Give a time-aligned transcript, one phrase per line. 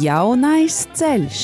[0.00, 1.40] Jaunais ceļš.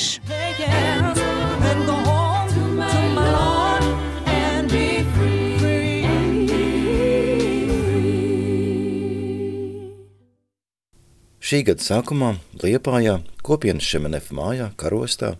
[11.37, 12.31] Šī gada sākumā
[12.63, 15.35] Liepājā, kopienas Šemenef mājā, Karostā,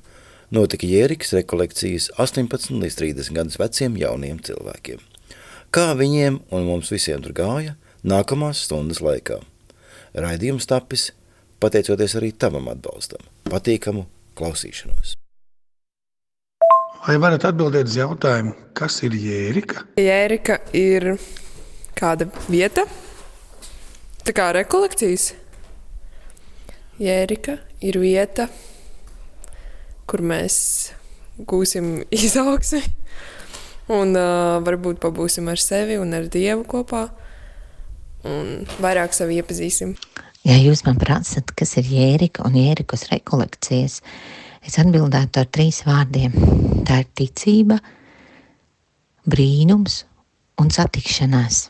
[0.53, 5.01] notika Jēriks rekolekcijas 18 līdz 30 gadus veciem jauniem cilvēkiem.
[5.73, 9.41] Kā viņiem un mums visiem tur gāja nākamās stundas laikā.
[10.13, 11.11] Raidījums tapis
[11.63, 13.23] pateicoties arī tavam atbalstam.
[13.49, 14.05] Patīkamu
[14.37, 15.15] klausīšanos!
[17.07, 19.85] Vai varat atbildēt uz jautājumu, kas ir jērika?
[20.01, 21.13] Jērika ir
[21.95, 22.83] kāda vieta,
[24.27, 25.29] tā kā rekolekcijas.
[26.99, 28.49] Jērika ir vieta,
[30.09, 30.57] kur mēs
[31.37, 32.83] gūsim izaugsmi
[33.93, 37.05] un uh, varbūt pabūsim ar sevi un ar Dievu kopā
[38.27, 39.95] un vairāk sevi iepazīsim.
[40.47, 43.97] Ja jūs man prasat, kas ir jērika un jērikas rekolekcijas,
[44.63, 46.37] es atbildētu ar trīs vārdiem.
[46.87, 47.81] Tā ir ticība,
[49.27, 50.05] brīnums
[50.63, 51.65] un satikšanās.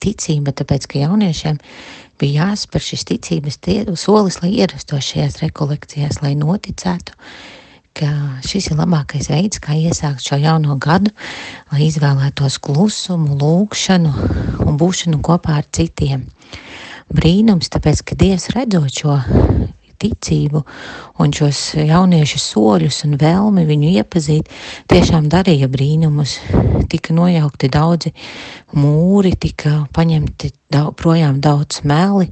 [0.00, 1.58] Ticība, tāpēc, ka jauniešiem
[2.22, 3.58] bija jāspēr šis ticības
[3.98, 7.18] solis, lai ierastos šajās rekolekcijās, lai noticētu,
[7.98, 8.14] ka
[8.46, 11.10] šis ir labākais veids, kā iesākt šo jauno gadu,
[11.72, 14.14] lai izvēlētos klusumu, lūgšanu
[14.62, 16.28] un būšanu kopā ar citiem
[17.14, 19.18] brīnums, tāpēc, ka Dievs redzot šo
[20.00, 20.62] ticību
[21.20, 24.48] un šos jauniešu soļus un vēlmi viņu iepazīt,
[24.90, 26.38] tiešām darīja brīnumus.
[26.90, 28.10] Tika nojaukti daudzi
[28.74, 32.26] mūri, tika paņemti daudz, projām daudz meli,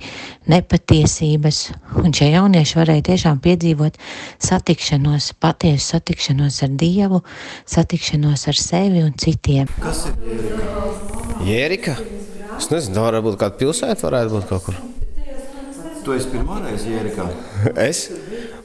[0.50, 1.60] nepatiesības,
[2.02, 4.00] un šie jaunieši varēja tiešām piedzīvot
[4.48, 7.22] satikšanos, patiesu satikšanos ar Dievu,
[7.70, 9.70] satikšanos ar sevi un citiem.
[9.82, 10.42] Kas ir
[11.46, 11.98] Jērika?
[11.98, 12.00] Jērika?
[12.58, 14.78] Es nezinu, varbūt kāda pilsēta varētu būt kaut kur.
[16.02, 17.26] Tu esi pirmā reize Jērikā?
[17.88, 18.08] es?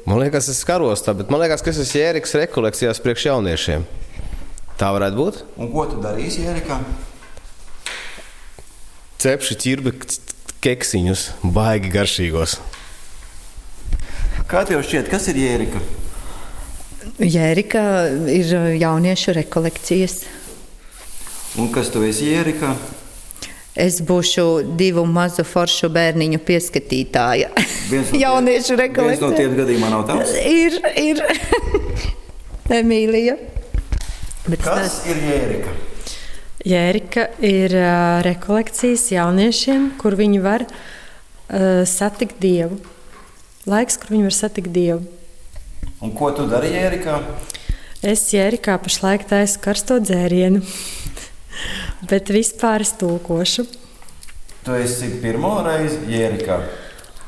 [0.08, 3.86] Man liekas, es skaros tā, bet man liekas, ka es esmu Jēriks rekolekcijās priekš jauniešiem.
[4.80, 5.42] Tā varētu būt.
[5.62, 6.80] Un ko tu darīsi Jērikā?
[9.24, 9.94] Cepšu ķirbi
[10.64, 12.58] keksiņus, baigi garšīgos.
[14.50, 15.84] Kā tev šķiet, kas ir Jērika?
[17.22, 17.86] Jērika
[18.32, 20.24] ir jauniešu rekolekcijas.
[21.62, 22.74] Un kas tu esi Jērikā?
[23.74, 27.50] Es būšu divu mazu foršu bērniņu pieskatītāja.
[27.90, 29.18] No Jauniešu rekolekcija.
[29.18, 30.36] Viens no tiem gadījumā nav tavs?
[30.46, 31.24] Ir, ir.
[32.82, 33.40] Emīlija.
[34.46, 35.00] Bet Kas tas...
[35.10, 35.74] ir Jērika?
[36.64, 42.78] Jērika ir uh, rekolekcijas jauniešiem, kur viņi var uh, satikt Dievu.
[43.68, 45.02] Laiks, kur viņi var satikt Dievu.
[46.04, 47.18] Un ko tu dari Jērikā?
[48.04, 50.62] Es Jērikā pašlaik taisu karsto dzērienu.
[52.10, 53.68] Bet vispār es tulkošu.
[54.64, 56.58] Tu esi pirmo reizi Jērikā?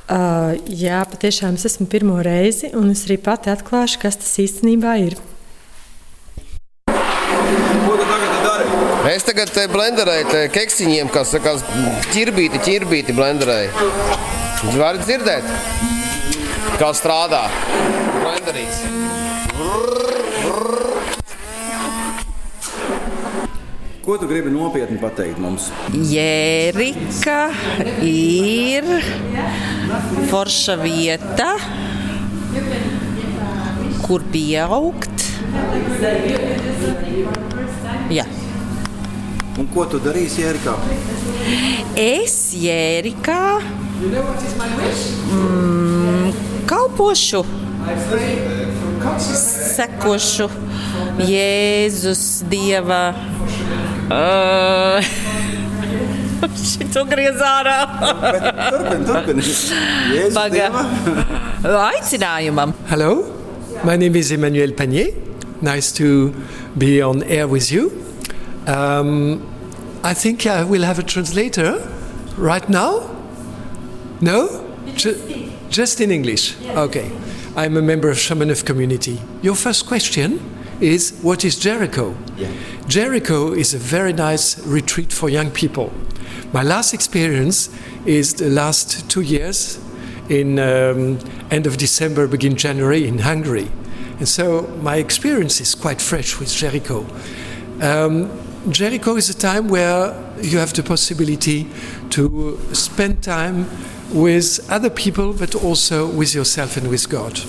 [0.06, 4.94] Uh, jā, patiešām es esmu pirmo reizi, un es arī pati atklāšu, kas tas īstenībā
[5.02, 5.18] ir.
[9.06, 11.66] Es tagad blenderēju keksiņiem, kas sakās,
[12.14, 13.90] ķirbīti, ķirbīti blenderēju.
[14.66, 15.50] Jūs varat dzirdēt,
[16.82, 17.46] kā strādā
[18.22, 19.05] blenderīts.
[24.06, 25.72] Ko tu gribi nopietni pateikt mums?
[25.90, 27.50] Jērika
[28.06, 28.86] ir
[30.30, 31.48] forša vieta,
[34.06, 35.26] kur pieaugt.
[38.14, 38.28] Jā.
[39.58, 40.78] Un ko tu darīsi Jērikā?
[41.98, 43.42] Es Jērikā
[45.34, 46.30] mm,
[46.70, 47.42] kalpošu,
[49.34, 50.52] sekošu
[51.26, 53.16] Jēzus Dieva
[54.06, 55.02] Uh,
[56.56, 57.78] Šito griez ārā.
[58.70, 59.40] turpin, turpin.
[61.66, 62.74] Aicinājumam.
[62.88, 63.26] Hello,
[63.84, 65.10] my name is Emmanuel Panier.
[65.62, 66.34] Nice to
[66.78, 67.92] be on air with you.
[68.68, 69.42] Um,
[70.04, 71.82] I think I will have a translator
[72.38, 73.10] right now.
[74.22, 74.62] No?
[74.96, 75.16] Ju
[75.70, 76.54] just in English.
[76.78, 77.10] Okay.
[77.56, 79.20] I'm a member of Shamanov community.
[79.42, 80.40] Your first question
[80.82, 82.14] is what is Jericho?
[82.38, 82.52] Yeah.
[82.88, 85.92] Jericho is a very nice retreat for young people.
[86.54, 89.80] My last experience is the last two years
[90.30, 91.18] in um,
[91.50, 93.72] end of December, begin January in Hungary.
[94.20, 97.08] And so my experience is quite fresh with Jericho.
[97.82, 98.30] Um,
[98.70, 101.68] Jericho is a time where you have the possibility
[102.12, 103.68] to spend time
[104.14, 107.42] with other people, but also with yourself and with God.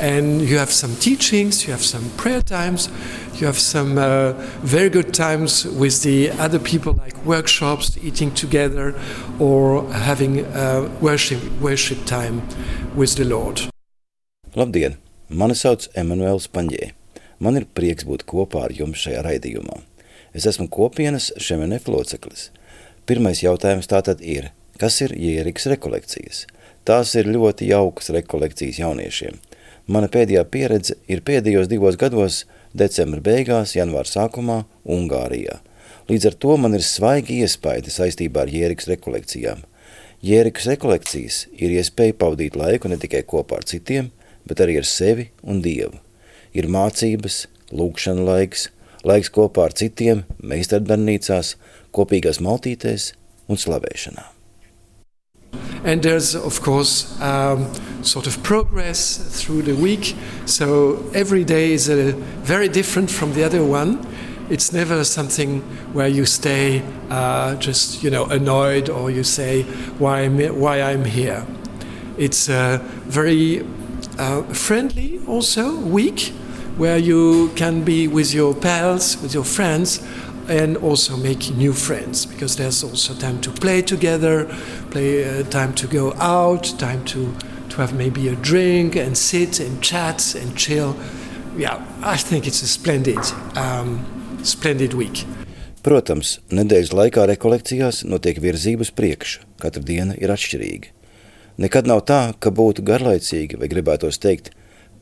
[0.00, 2.88] And you have some teachings, you have some prayer times,
[3.34, 8.94] you have some uh, very good times with the other people, like workshops, eating together,
[9.38, 12.42] or having uh, worship, worship time
[12.96, 13.62] with the Lord.
[14.54, 14.96] Labdien!
[15.32, 16.90] Mani sauc Emanuēls Paņē.
[17.40, 19.78] Man ir prieks būt kopā ar jums šajā raidījumā.
[20.36, 22.50] Es esmu kopienas Šemenef loceklis.
[23.08, 26.44] Pirmais jautājums tātad ir, kas ir Jēriks rekolekcijas?
[26.84, 29.40] Tās ir ļoti jaukas rekolekcijas jauniešiem.
[29.86, 35.58] Mana pēdējā pieredze ir pēdējos divos gados decembra beigās, janvāra sākumā Ungārijā.
[36.10, 39.62] Līdz ar to man ir svaigi iespaidi saistībā ar Jēriks rekolekcijām.
[40.22, 44.12] Jēriks rekolekcijas ir iespēja pavadīt laiku ne tikai kopā ar citiem,
[44.46, 45.98] bet arī ar sevi un Dievu.
[46.54, 48.68] Ir mācības, lūkšana laiks,
[49.08, 51.56] laiks kopā ar citiem, meistardarbnīcās,
[51.94, 53.12] kopīgās maltītēs
[53.50, 54.31] un slavēšanā.
[55.84, 57.72] And there's, of course, um,
[58.04, 60.14] sort of progress through the week.
[60.46, 64.06] So every day is very different from the other one.
[64.48, 65.60] It's never something
[65.92, 69.62] where you stay uh, just, you know, annoyed or you say
[69.98, 71.46] why I'm, why I'm here.
[72.18, 73.66] It's a very
[74.18, 76.32] uh, friendly also week
[76.76, 80.00] where you can be with your pals, with your friends,
[80.48, 84.46] and also make new friends because there's also time to play together,
[84.90, 87.32] play uh, time to go out, time to
[87.72, 90.94] to have maybe a drink and sit and chat and chill.
[91.56, 93.20] Yeah, I think it's a splendid,
[93.56, 94.04] um,
[94.44, 95.24] splendid week.
[95.82, 99.40] Protams, nedēļas laikā rekolekcijās notiek virzības priekšu.
[99.58, 100.92] Katra diena ir atšķirīga.
[101.64, 104.52] Nekad nav tā, ka būtu garlaicīgi vai gribētos teikt,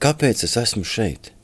[0.00, 1.34] kāpēc es esmu šeit.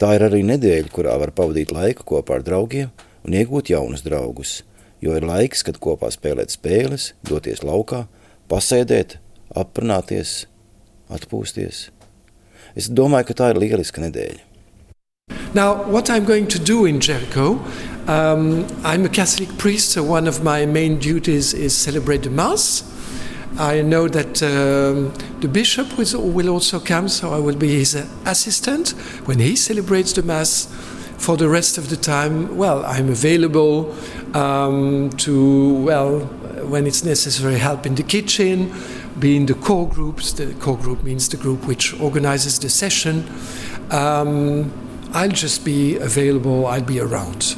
[0.00, 2.90] Tā ir arī nedēļa, kurā var pavadīt laiku kopā ar draugiem
[3.24, 4.62] un iegūt jaunus draugus,
[5.00, 8.04] jo ir laiks, kad kopā spēlēt spēles, doties laukā,
[8.48, 9.18] pasēdēt,
[9.56, 10.44] aprunāties,
[11.12, 11.88] atpūsties.
[12.74, 14.42] Es domāju, ka tā ir lieliska nedēļa.
[15.54, 17.60] Now, what I'm going to do in Jericho,
[18.08, 22.82] um, I'm a Catholic priest, so one of my main duties is celebrate the Mass.
[23.56, 27.94] I know that um, the bishop will also come, so I will be his
[28.26, 28.90] assistant
[29.26, 30.66] when he celebrates the Mass.
[31.24, 33.94] For the rest of the time, well, I'm available
[34.34, 36.20] um, to, well,
[36.68, 38.70] when it's necessary, help in the kitchen,
[39.18, 40.34] be in the core groups.
[40.34, 43.24] The core group means the group which organizes the session.
[43.90, 44.70] Um,
[45.14, 47.56] I'll just be available, I'll be around.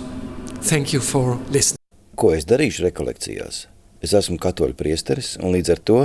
[0.62, 1.82] Thank you for listening.
[2.14, 3.64] Ko es darīšu rekolekcijās?
[3.98, 6.00] Es esmu katoļu priesteris, un līdz ar to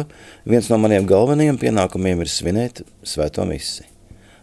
[0.49, 3.90] viens no maniem galvenajiem pienākumiem ir svinēt svēto misi.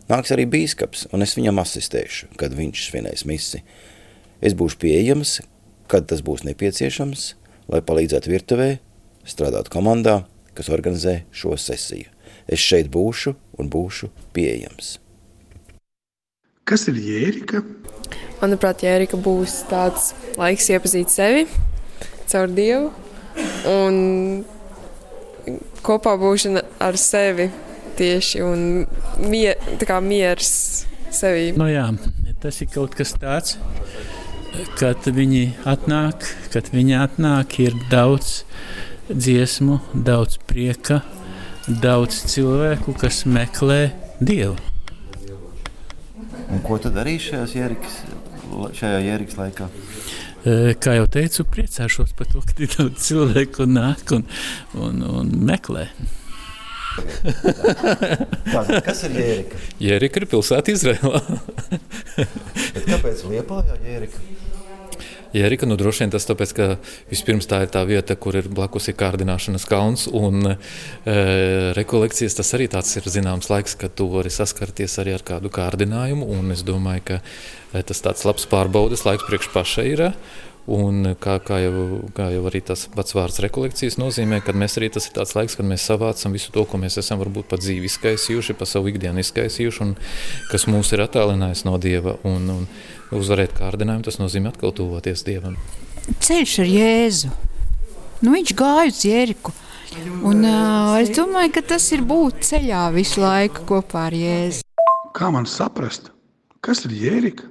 [0.08, 3.60] Nāks arī bīskaps, un es viņam asistēšu, kad viņš svinēs misi.
[4.40, 5.34] Es būšu pieejams,
[5.90, 7.24] kad tas būs nepieciešams,
[7.68, 8.68] lai palīdzētu virtuvē,
[9.28, 10.22] strādāt komandā,
[10.56, 12.08] kas organizē šo sesiju.
[12.48, 14.96] Es šeit būšu un būšu pieejams.
[16.64, 17.60] Kas ir jērika?
[18.40, 21.44] Manuprāt, jērika būs tāds laiks iepazīt sevi
[22.28, 22.92] caur Dievu
[23.68, 24.44] un
[25.84, 27.50] kopā būšana ar sevi
[27.98, 28.64] tieši un
[29.28, 30.52] mier, tā miers
[31.14, 31.50] sevī.
[31.58, 31.88] Nu jā,
[32.42, 33.56] tas ir kaut kas tāds,
[34.78, 38.42] kad viņi atnāk, kad viņi atnāk, ir daudz
[39.08, 41.02] dziesmu, daudz prieka,
[41.68, 44.56] daudz cilvēku, kas meklē Dievu.
[46.48, 49.68] Un ko tu darīsi šajā jēriks laikā?
[50.80, 54.24] Kā jau teicu, priecāšos par to, ka ir daudz cilvēku nāk un,
[54.78, 55.88] un, un meklē.
[58.48, 59.62] Tātad, kas ir Jērika?
[59.82, 61.22] Jērika ir pilsēta Izrēlā.
[62.90, 64.26] kāpēc Liepājā Jērika?
[65.32, 66.66] Jērika, nu droši vien tas tāpēc, ka
[67.10, 70.56] vispirms tā ir tā vieta, kur ir blakus ir kārdināšanas kalns un e,
[71.76, 72.38] rekolekcijas.
[72.38, 76.30] Tas arī tāds ir zināms laiks, kad tu vari saskarties arī ar kādu kārdinājumu.
[76.32, 80.04] Un es domāju, ka e, tas tāds labs pārbaudas laiks priekš pašai ir.
[80.68, 84.90] Un kā, kā, jau, kā jau arī tas pats vārds rekolekcijas nozīmē, kad mēs arī
[84.92, 87.88] tas ir tāds laiks, kad mēs savācam visu to, ko mēs esam varbūt pat dzīvi
[87.88, 89.94] izkaisījuši, pa savu ikdienu izkaisījuši, un
[90.50, 92.18] kas mūs ir attālinājis no Dieva.
[92.28, 92.68] Un, un
[93.16, 95.56] uzvarēt kārdinājumu, tas nozīmē atkal tuvoties Dievam.
[96.20, 97.32] Ceļš ar Jēzu.
[98.20, 99.56] Nu, viņš gāja uz Jēriku.
[100.20, 104.66] Un, uh, es domāju, ka tas ir būt ceļā visu laiku kopā ar Jēzu.
[105.16, 106.12] Kā man saprast,
[106.60, 107.48] kas ir Jērika?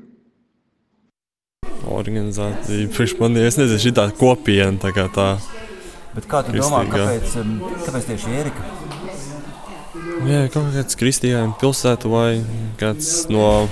[1.94, 2.90] Organizācija.
[2.96, 4.76] Priekš man ir nezinu, šī tā kopiena.
[4.82, 5.30] Tā kā tā
[6.18, 7.34] Bet kā tu domā, kāpēc,
[7.86, 8.64] kāpēc tieši Ērika?
[10.26, 12.40] Jā, kaut kāds kristīgais pilsētu vai
[12.80, 13.68] kāds no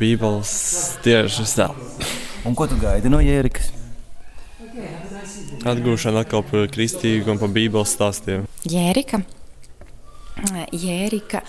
[0.00, 0.50] Bībeles
[1.06, 1.68] tieši tā.
[2.42, 3.70] Un ko tu gaidi no Jērikas?
[5.62, 8.50] Atgūšana atkal par kristīgu un par Bībeles stāstiem.
[8.66, 9.22] Jērika.
[10.72, 11.40] Jērika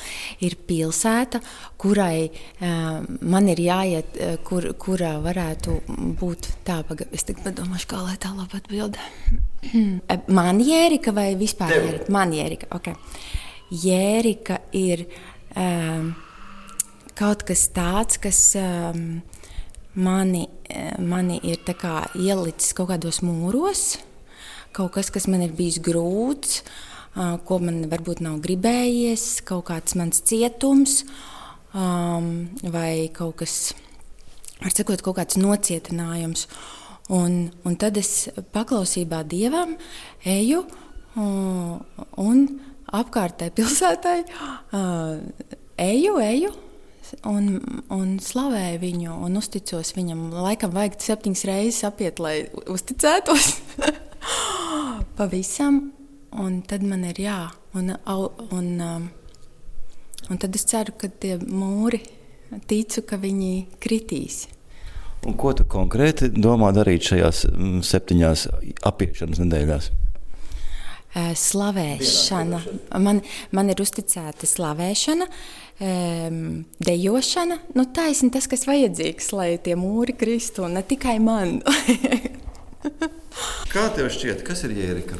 [0.46, 1.42] ir pilsēta,
[1.80, 5.76] kurai uh, man ir jāiet, uh, kur, kurā varētu
[6.20, 9.42] būt tā, paga, es tikai padomāšu, kā lai tā labi atbildētu.
[10.40, 12.10] man Jērika vai vispār Jērika?
[12.16, 12.92] Man Jērika, ok.
[13.70, 15.06] Jērika ir
[15.54, 16.12] um,
[17.20, 19.20] kaut kas tāds, kas um,
[20.02, 20.48] mani,
[20.98, 21.62] mani ir
[22.18, 24.00] ielicis kaut kādos mūros,
[24.74, 26.64] kaut kas, kas man ir bijis grūts
[27.16, 31.04] ko man varbūt nav gribējies, kaut kāds mans cietums
[31.74, 33.74] um, vai kaut kas,
[34.62, 36.48] var sakot, kaut kāds nocietinājums.
[37.10, 39.74] Un, un tad es paklausībā dievam
[40.22, 40.62] eju
[41.18, 41.80] un,
[42.22, 42.44] un
[42.94, 45.18] apkārtēji pilsētai uh,
[45.90, 46.56] eju, eju.
[47.26, 47.56] Un,
[47.90, 50.28] un slavēju viņu, un uzticos viņam.
[50.46, 52.36] Laikam vajag septiņas reizes apiet, lai
[52.70, 53.56] uzticētos.
[55.18, 55.88] Pavisam.
[56.38, 57.40] Un tad man ir jā,
[57.74, 57.90] un,
[58.54, 59.10] un, um,
[60.30, 62.04] un tad es ceru, ka tie mūri,
[62.70, 64.44] ticu, ka viņi kritīs.
[65.28, 68.46] Un ko tu konkrēti domā darīt šajās mm, septiņās
[68.88, 69.90] apiešanas nedēļās?
[71.10, 72.60] Slavēšana.
[73.02, 73.24] Man,
[73.58, 75.26] man ir uzticēta slavēšana,
[76.86, 77.58] dejošana.
[77.74, 81.58] Nu, taisni tas, kas vajadzīgs, lai tie mūri kristu, un ne tikai man.
[83.74, 85.18] Kā tev šķiet, kas ir Jērika?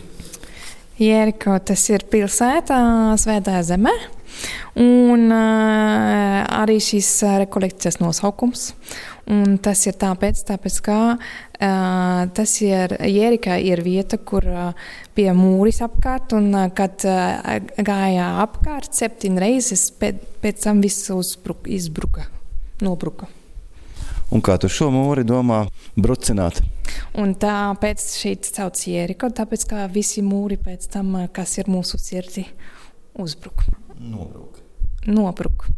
[1.00, 2.80] Jēriko tas ir pilsētā
[3.20, 3.94] Svētā zemē.
[4.80, 7.08] Un uh, arī šīs
[7.42, 8.74] rekolekcijas nosaukums.
[9.30, 15.36] Un tas ir tāpēc, tāpēc ka uh, tas ir Jērikā ir vieta, kur uh, bija
[15.38, 16.36] mūris apkārt.
[16.36, 22.28] Un, uh, kad uh, gāja apkārt septiņas reizes, pēc, pēc tam viss uzbruka, izbruka,
[22.84, 23.32] nobruka.
[24.36, 25.64] Un kā tu šo mūri domā
[25.98, 26.60] brucināt?
[27.20, 32.46] Un tāpēc šeit sauc Jēriko, tāpēc kā visi mūri pēc tam, kas ir mūsu sirdī,
[33.20, 33.66] uzbruk.
[34.00, 34.62] Nobruk.
[35.08, 35.70] Nobruk.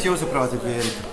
[0.00, 1.08] Kas jūsuprāt ir Jērika?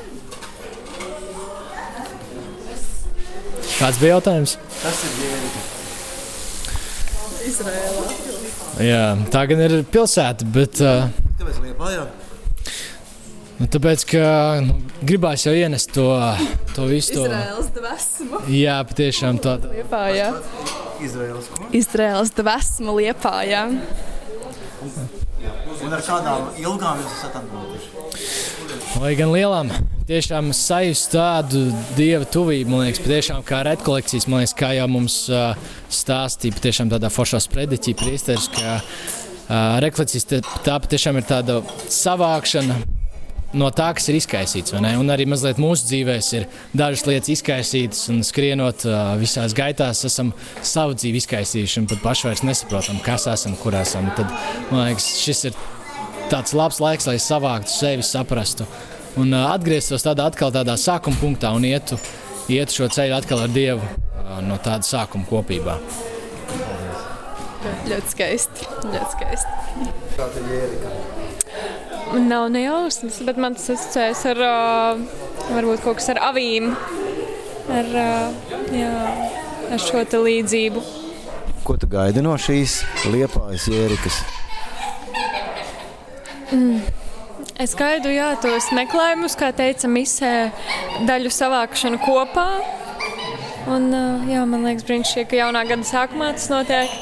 [3.67, 4.53] Kāds bija jautājums?
[4.79, 5.63] Kas ir Jērika?
[7.49, 8.05] Izrēlā.
[8.87, 9.01] Jā,
[9.33, 10.79] tā gan ir pilsēta, bet.
[10.79, 12.05] Uh, Kāpēc Liepājā?
[13.57, 14.23] nu, tāpēc, ka
[14.63, 16.07] nu, gribās jau ienest to,
[16.71, 17.17] to visu.
[17.17, 18.39] To, Izraels dvēsmu.
[18.55, 19.57] jā, patiešām tā.
[19.67, 20.29] Liepājā.
[21.03, 21.67] Izraels ko?
[21.75, 23.67] Izraels dvēsmu liepājā.
[25.83, 27.56] Un ar kādām ilgām jūs esat atbildējuši?
[28.97, 29.69] Lai gan lielām,
[30.09, 35.19] tiešām sajust tādu dieva tuvību, man liekas, patiešām kā rekolekcijas, man liekas, kā jau mums
[35.29, 35.53] uh,
[35.93, 41.59] stāstīja, patiešām tādā foršā sprediķī priesteris, ka uh, rekolekcijas te- tā patiešām ir tāda
[41.93, 42.79] savākšana
[43.61, 44.73] no tā, kas ir izkaisīts.
[44.75, 50.33] Un arī mazliet mūsu dzīvēs ir dažas lietas izkaisītas, un skrienot uh, visās gaitās, esam
[50.65, 54.09] savu dzīvi izkaisījuši, un pat paši vairs nesaprotam, kas esam, kur esam.
[54.17, 54.33] Tad,
[54.73, 55.65] man liekas, šis ir
[56.31, 58.67] tāds labs laiks, lai savāktu sevi, saprastu
[59.17, 61.97] un atgrieztos tādā atkal tādā sākuma punktā un ietu,
[62.51, 63.87] ietu šo ceļu atkal ar Dievu
[64.45, 65.77] no tāda sākuma kopībā.
[67.87, 68.67] Ļoti skaisti.
[68.85, 69.87] Ļoti skaisti.
[70.17, 70.75] Kāda ir?
[72.11, 74.43] Man nav ne jausmas, bet man tas asociējas ar
[75.49, 76.71] varbūt kaut kas ar avīm.
[77.73, 77.89] Ar,
[78.71, 78.93] jā,
[79.75, 80.83] ar šo līdzību.
[81.67, 82.79] Ko tu gaidi no šīs
[83.11, 84.21] Liepājas Jērikas?
[86.51, 86.81] Mm.
[87.61, 90.33] Es gaidu jā, tos meklējumus, kā teica Misē,
[91.07, 92.47] daļu savākšanu kopā.
[93.67, 96.93] Un, uh, jā, man liekas, brīnišķīgi, ka jaunā gada sākumā tas notiek.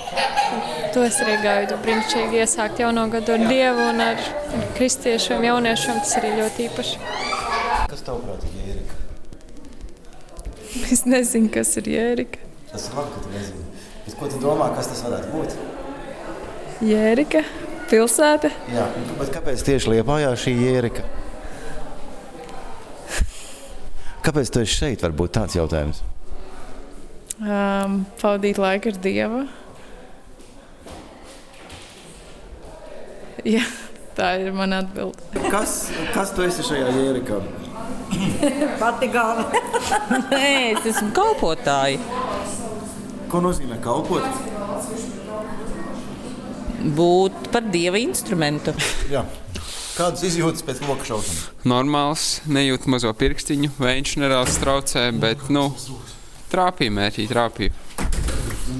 [0.96, 1.78] To es arī gaidu.
[1.84, 4.22] Brīnišķīgi iesākt jauno gadu ar Dievu un ar
[4.56, 6.00] ar kristiešiem, jauniešiem.
[6.02, 7.00] Tas arī ļoti īpaši.
[7.92, 9.00] Kas tavuprāt ir Jērika?
[10.96, 12.42] Es nezinu, kas ir Jērika.
[12.72, 13.68] Tas ir labi, ka tu nezini.
[14.06, 15.56] Bet ko tu domā, kas tas varētu būt?
[16.86, 17.44] Jērika,
[17.90, 18.52] pilsēta.
[18.74, 18.88] Jā,
[19.20, 21.06] bet kāpēc tieši Liepājā šī Jērika?
[24.26, 25.04] Kāpēc tu esi šeit?
[25.06, 26.02] Varbūt tāds jautājums.
[27.36, 29.44] Um, pavadīt laiku ar Dievu.
[33.46, 33.62] Jā,
[34.18, 35.44] tā ir mana atbilde.
[35.54, 37.38] Kas, kas tu esi šajā Jērikā?
[38.82, 39.62] Pati galva.
[40.32, 42.02] Nē, es esmu kalpotāja.
[43.30, 44.26] Ko nozīmē kalpot?
[46.86, 48.74] Būt par dieva instrumentu.
[49.10, 49.24] Jā.
[49.96, 51.44] Kādas izjūtas pēc loka šaušanas?
[51.66, 55.70] Normāls, nejūt mazo pirkstiņu, viņš nedaudz traucē, bet, nu,
[56.52, 57.72] trāpīja mērķī, trāpīja.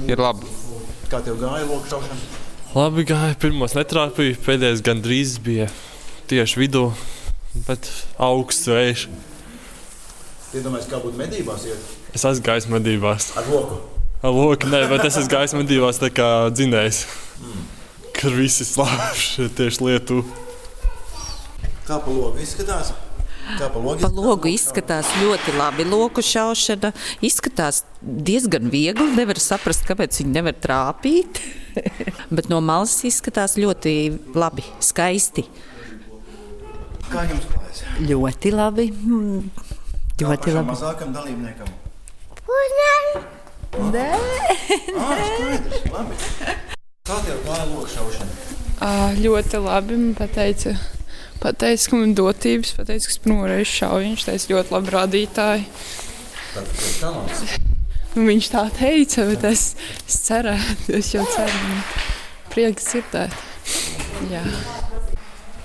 [0.06, 0.46] Ir labi.
[1.10, 2.20] Kā tev gāja loka šaušana?
[2.76, 5.70] Labi gāja, pirmos netrāpīja, pēdējais gandrīz bija
[6.28, 6.90] tieši vidū,
[7.66, 7.88] bet
[8.20, 9.06] augsts vējš.
[10.56, 13.32] Iedomājieties, kā būtu medībās iet Es esmu gājis medībās.
[13.36, 13.80] ar loku.
[14.24, 17.02] Ar loku, nē, bet es esmu gājis medībās tā kā dzinējs.
[18.16, 20.22] Kur visi slāpši tieši lietu.
[21.86, 22.94] Kā pa logu izskatās?
[23.60, 25.84] Kā pa logu Pa logu izskatās ļoti labi.
[25.86, 26.90] Loku šaušana
[27.24, 29.06] izskatās diezgan viegli.
[29.14, 31.42] Nevar saprast, kāpēc viņi nevar trāpīt.
[32.36, 33.94] Bet no malas izskatās ļoti
[34.34, 35.44] labi, skaisti.
[37.12, 37.84] Kā jums klājas?
[38.02, 38.88] Ļoti labi.
[38.90, 39.50] Mm,
[40.16, 40.70] Ļoti labi.
[40.72, 41.68] Mazākam dalībniekam.
[43.76, 44.06] Nē,
[44.96, 46.75] Ah, skaidrs, labi.
[47.06, 48.32] Kā tev gāja loka šaušana?
[48.82, 49.94] Uh, ļoti labi.
[49.94, 50.72] Man pateica,
[51.38, 54.08] pateica, ka man dotības, pateica, ka es pirmo reizi šauju.
[54.08, 55.68] Viņš teica, ļoti labi rādītāji.
[56.56, 57.44] Tas ir talants.
[58.16, 59.62] Nu, viņš tā teica, bet es,
[60.02, 61.78] es cerēju, es jau ceru.
[62.50, 63.38] Prieks dzirdēt.
[64.32, 64.42] Jā.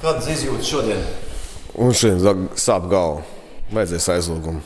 [0.03, 1.01] Kādas izjūtas šodien?
[1.81, 3.25] Un šodien sāp galva.
[3.71, 4.61] Vajadzēs aizlūgumu.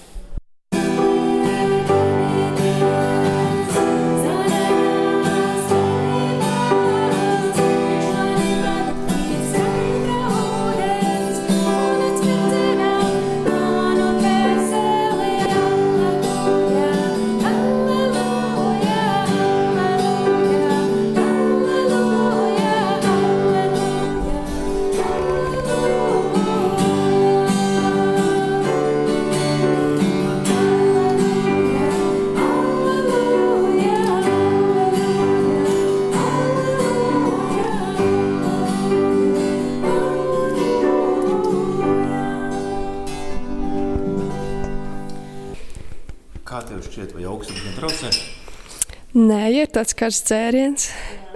[49.76, 50.88] Tāds karsts dzēriens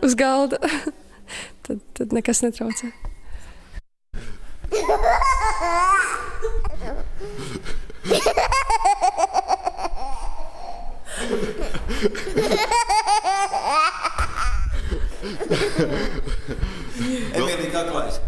[0.06, 0.60] uz galda,
[1.68, 2.94] tad, tad nekas netraucē.
[17.36, 18.22] Emīlija, kā klājas?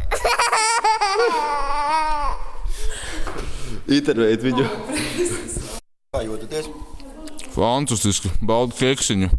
[3.92, 4.68] Intervēt viņu.
[6.12, 6.68] Kā jūtaties?
[7.56, 8.32] Fantastiski.
[8.44, 9.32] Baudu keksiņu.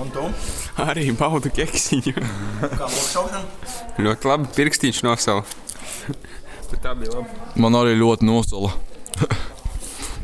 [0.00, 0.24] Un tu?
[0.84, 2.14] Arī baudu keksiņu.
[2.62, 3.44] Kā lokšaušana?
[4.00, 4.50] ļoti labi.
[4.56, 5.44] Pirkstīņš nosala.
[6.70, 7.38] Bet tā bija labi.
[7.60, 8.72] Man arī ļoti nosala.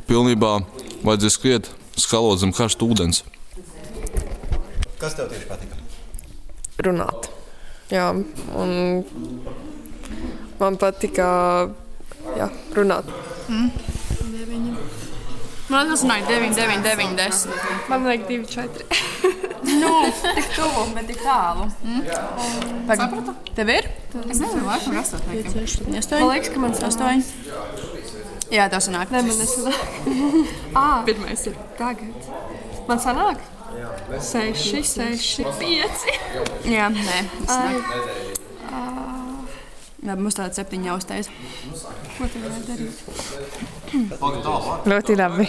[0.08, 0.58] Pilnībā
[1.04, 3.24] vajadzēja skriet, skalot zem karsta ūdens.
[5.00, 5.74] Kas tev tieši patika?
[6.82, 7.28] runāt.
[7.92, 8.10] Jā,
[8.56, 9.04] un
[10.58, 11.28] man patika
[12.38, 13.10] jā, runāt.
[13.48, 13.70] Mm.
[15.74, 17.54] Man tas nāk 9, 9, 9, 10.
[17.90, 18.84] Man liekas, 2, 4.
[19.80, 19.90] nu,
[20.36, 21.66] tik tuvu, bet tik tālu.
[21.82, 22.04] Mm.
[22.90, 23.34] Sapratu?
[23.56, 23.88] Tev ir?
[24.22, 25.18] Es nezinu, laikam ir 8.
[25.34, 25.88] 8.
[26.20, 27.32] Man liekas, ka man sanāk.
[28.54, 29.10] Jā, tev sanāk.
[29.10, 29.82] Nē, man nesanāk.
[30.78, 31.58] ah, Pirmais ir.
[31.80, 32.30] tagad.
[32.86, 33.42] Man sanāk?
[34.22, 34.62] 6,
[34.94, 36.06] 6, 5.
[36.70, 37.18] Jā, nē.
[37.42, 37.74] es Ai.
[37.74, 38.32] nāk.
[40.04, 41.32] Jā, mums tāda septiņa jāuztais.
[42.18, 43.83] Ko tu vari darīt?
[43.94, 45.46] Ļoti labi.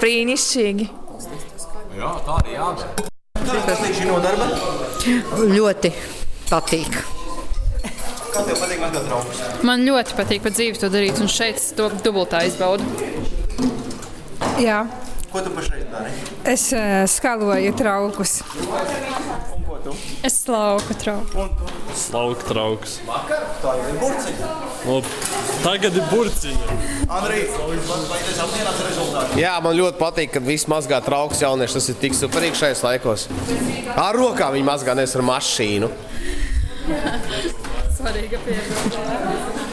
[0.00, 0.86] Brīnišķīgi.
[1.98, 3.08] Jā, tā arī jādara.
[3.40, 4.46] Kā tas ir no darba?
[5.50, 5.90] Ļoti
[6.50, 7.00] patīk.
[8.30, 9.40] Kā tev patīk mazgāt traukus?
[9.66, 12.86] Man ļoti patīk pa dzīvi to darīt, un šeit es to dubultā izbaudu.
[14.62, 14.84] Jā,
[15.30, 16.10] Ko tu pašreiz dari?
[16.52, 18.38] es uh, skaloju traukus.
[19.80, 19.94] Tu?
[20.22, 21.46] Es slauku trauku.
[21.96, 22.98] Slauka trauks.
[23.62, 24.48] Tā jau ir burciņa.
[24.84, 25.12] Labi.
[25.64, 26.76] Tagad ir burciņa.
[27.08, 29.40] Andrei, vai tas apmienāts rezultātu?
[29.40, 31.78] Jā, man ļoti patīk, kad viss mazgā trauks jaunieši.
[31.78, 33.26] Tas ir tik superīgi šajos laikos.
[33.96, 35.90] Ar rokām viņi mazgā, nevis ar mašīnu.
[38.00, 39.68] Svarīga piebilde.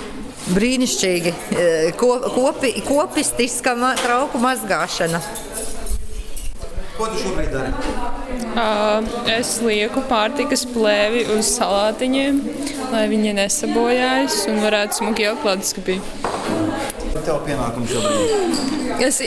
[0.56, 1.36] Brīnišķīgi.
[1.52, 5.20] Eh, Ko, kopi, kopistiska trauku mazgāšana.
[6.97, 7.69] Ko tu šobrīd dari?
[8.57, 12.39] Uh, es lieku pārtikas plēvi uz salātiņiem,
[12.89, 15.97] lai viņi nesabojājas un varētu smuki ielikt leduskapī.
[17.27, 19.03] Tev pienākums šobrīd.
[19.05, 19.21] Es,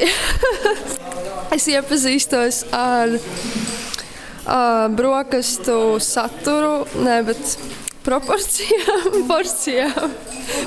[1.56, 7.54] es iepazīstos ar uh, brokastu saturu, ne, bet
[8.02, 10.18] proporcijām, porcijām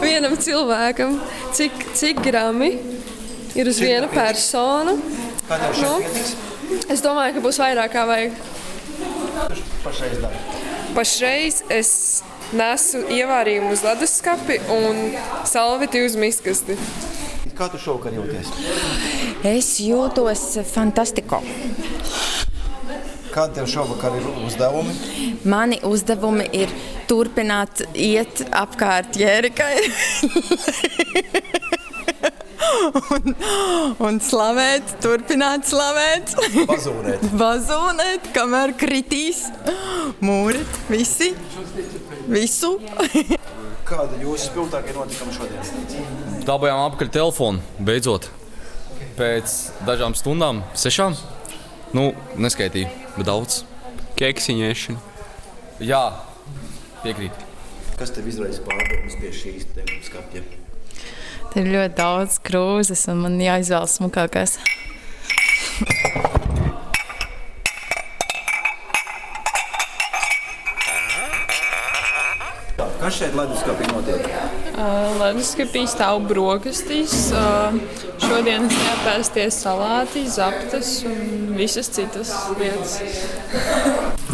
[0.05, 1.19] vienam cilvēkam.
[1.51, 2.77] Cik, cik grami
[3.59, 4.95] ir uz vienu personu?
[5.51, 6.52] Kā tev šeit Nu, pietiks?
[6.93, 8.37] Es domāju, ka būs vairāk kā vajag.
[9.83, 10.21] Pašreiz.
[10.93, 11.89] Pašreiz es
[12.53, 15.01] nesu ievārījumu uz leduskapi un
[15.49, 16.77] salveti uz miskasti.
[17.57, 18.49] Kā tu šovakar jūties?
[19.45, 21.41] Es jūtos fantastiko.
[23.33, 24.93] Kādi tev šovakar ir uzdevumi?
[25.49, 26.73] Mani uzdevumi ir
[27.09, 29.75] turpināt iet apkārt Jērikai.
[33.13, 33.35] un,
[34.03, 36.33] un slavēt, turpināt slavēt.
[36.69, 37.25] Bazūnēt.
[37.39, 39.45] Bazūnēt, kamēr kritīs.
[40.23, 41.33] Mūrit, visi.
[42.29, 42.75] Visu.
[43.89, 46.43] Kāda jūsu spilgtākie notikumi šodien?
[46.47, 48.29] Dabājām apakaļ telefonu, beidzot.
[49.17, 51.17] Pēc dažām stundām, sešām.
[51.93, 52.09] Nu,
[52.41, 52.89] neskaitīju,
[53.19, 53.61] bet daudz.
[54.17, 55.03] Keksiņu ēšana.
[55.83, 56.03] Jā,
[57.03, 57.37] piekrīt.
[57.99, 60.41] Kas tev izraisa pārdomas pie šīs te skapja?
[61.51, 64.57] Tur ir ļoti daudz krūzes, un man jāizvēlas smukākais.
[73.03, 74.27] Kas šeit leduskapī notiek?
[74.73, 77.33] Uh, Leduskapī stāv brokastīs.
[77.35, 77.75] Uh,
[78.23, 82.95] šodien es jāpēsties salāti, zaptes un visas citas lietas.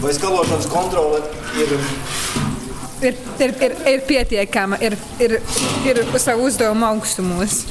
[0.03, 1.23] Vai skalošanas kontrole
[1.57, 1.73] ir
[3.01, 5.37] Ir, ir, ir, ir pietiekama, ir, ir,
[5.87, 7.61] ir uz savu uzdevumu augstumos.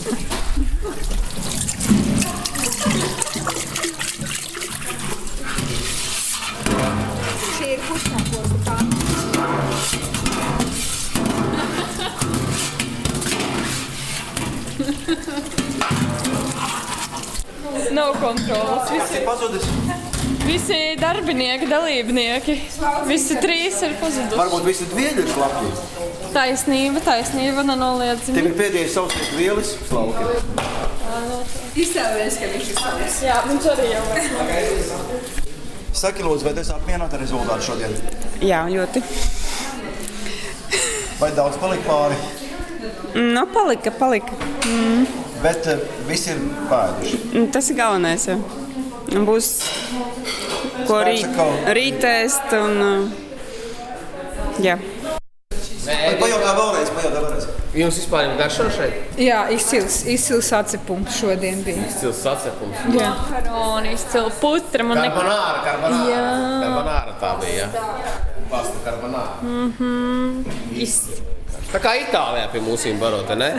[7.59, 7.81] Šī ir
[17.93, 18.91] Nav kontrolas.
[18.93, 19.65] Visi, pazudis?
[20.49, 22.57] Visi darbinieki, dalībnieki,
[23.09, 24.39] visi trīs ir pazuduši.
[24.41, 25.73] Varbūt visi dvieļi ir klapji.
[26.33, 28.37] Taisnība, taisnība, nenoliedzami.
[28.37, 30.25] Tev ir pēdējais savs lielis slauki.
[31.79, 33.21] Iztēlojies, ka viņš ir savs.
[33.27, 35.47] Jā, viņš arī jau ir.
[35.99, 37.97] Saki, lūdzu, vai tu esi apmierināta ar rezultātu šodien?
[38.45, 39.03] Jā, ļoti.
[41.19, 42.19] Vai daudz palika pāri?
[43.19, 44.37] Nu, palika, palika.
[44.69, 45.09] Mm.
[45.43, 47.49] Bet uh, visi ir pēduši.
[47.55, 48.29] Tas ir galvenais.
[48.31, 48.39] Jā.
[49.25, 49.55] Būs
[50.89, 51.41] ko rīt,
[51.77, 52.53] rīt ēst.
[52.59, 53.27] Un, uh,
[54.65, 54.79] jā.
[55.89, 57.49] Pajautā vēlreiz, pajautā vēlreiz.
[57.79, 59.17] Jums vispār ir garšana šeit?
[59.21, 61.85] Jā, izcils, izcils atcepums šodien bija.
[61.93, 62.79] Stils sacepums.
[62.97, 63.11] Jā.
[63.13, 64.87] Makaroni, izcila putra.
[64.89, 66.09] Man Karbonāra, karbonāra.
[66.09, 66.23] Jā.
[66.65, 67.69] Karbonāra tā bija.
[67.75, 68.15] Ja?
[68.51, 69.37] Pasta karbonāra.
[69.45, 70.81] Mhm.
[70.81, 71.23] Is-
[71.69, 73.51] Tā kā Itālijā pie mums ir barota, ne?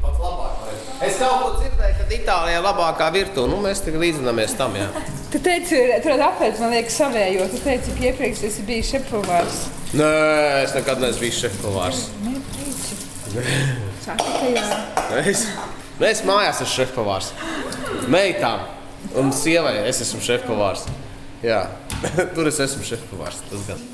[0.00, 3.48] kaut ko dzirdēju, ka Itālijā ir labākā virtuve.
[3.52, 4.72] Nu, mēs tikai līdzināmies tam.
[4.80, 4.88] Jā.
[5.30, 7.44] Tu teici, tur apēdz, man liekas, savējo.
[7.52, 9.60] Tu teici, ka iepriekš esi bijis šepavārs.
[9.94, 10.08] Nē,
[10.64, 12.00] es nekad neesmu bijis šefpavārs.
[14.02, 14.64] Saka, ka jā.
[15.22, 15.44] Es,
[16.10, 17.30] es mājās esmu šefpavārs.
[18.10, 18.66] Meitām
[19.22, 20.88] un sievai es esmu šefpavārs.
[21.46, 21.62] Jā,
[22.34, 23.38] tur es esmu šefpavārs.
[23.52, 23.86] Tas gan.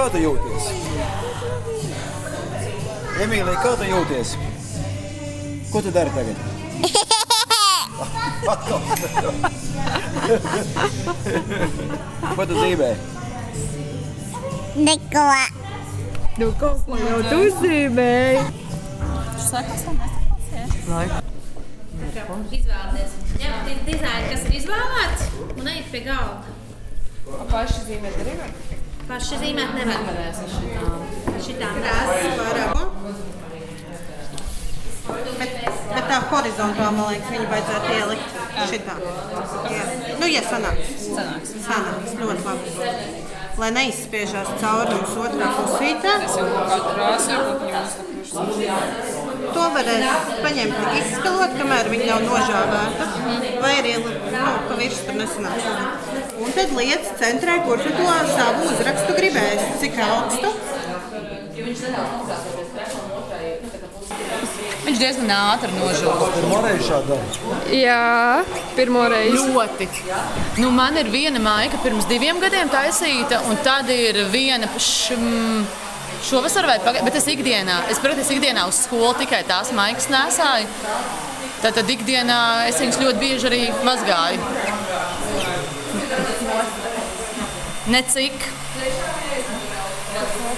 [0.00, 0.64] Kā tu jūties?
[3.20, 4.30] Emīlija, kā tu jūties?
[5.70, 6.36] Ko tu dari tagad?
[12.38, 12.90] Ko tu zīmē?
[14.88, 15.26] Neko.
[16.40, 18.40] Nu, kaut ko jau tu zīmēji.
[22.56, 23.12] Izvēlēties.
[23.40, 25.22] Jā, dizaini, kas ir izvēlēts,
[25.58, 26.48] un ej pie galda.
[27.52, 28.50] Paši zīmēt arī var?
[29.10, 30.04] Paši zīmēt nevar.
[31.42, 32.76] Šitām Krāsas vairāk.
[35.40, 35.56] Bet,
[35.90, 38.36] bet tā horizontāli, man liekas, viņu vajadzētu ielikt
[38.70, 38.94] šitā.
[39.74, 39.88] Jā.
[40.20, 40.92] Nu, ja sanāks.
[41.08, 41.56] Sanāks.
[41.64, 42.76] Sanāks, ļoti labi.
[43.58, 46.14] Lai neizspiežās cauri mums otrā pusītē.
[49.50, 53.10] To varēs paņemt, izskalot, kamēr viņa nav nožāvēta.
[53.66, 54.14] Vai arī nu,
[54.70, 56.09] pa virsmu tur nesanāks.
[56.40, 59.66] Un tad liec centrē, kur tu to savu uzrakstu gribēsi.
[59.82, 60.52] Cik augstu?
[64.80, 66.30] Viņš diezgan ātri nožūta.
[66.34, 67.58] Pirmo reizi šādu daru.
[67.76, 68.40] Jā,
[68.78, 69.36] pirmo reizi.
[69.36, 69.88] Ļoti.
[70.62, 75.28] Nu, man ir viena maika pirms diviem gadiem taisīta, un tad ir viena šm,
[76.30, 77.06] šovasar vai pagājušajā.
[77.10, 80.72] Bet es ikdienā, es praktiski ikdienā uz skolu tikai tās maikas nesāju.
[81.60, 84.69] Tad, tad ikdienā es viņus ļoti bieži arī mazgāju.
[87.86, 88.32] Necik.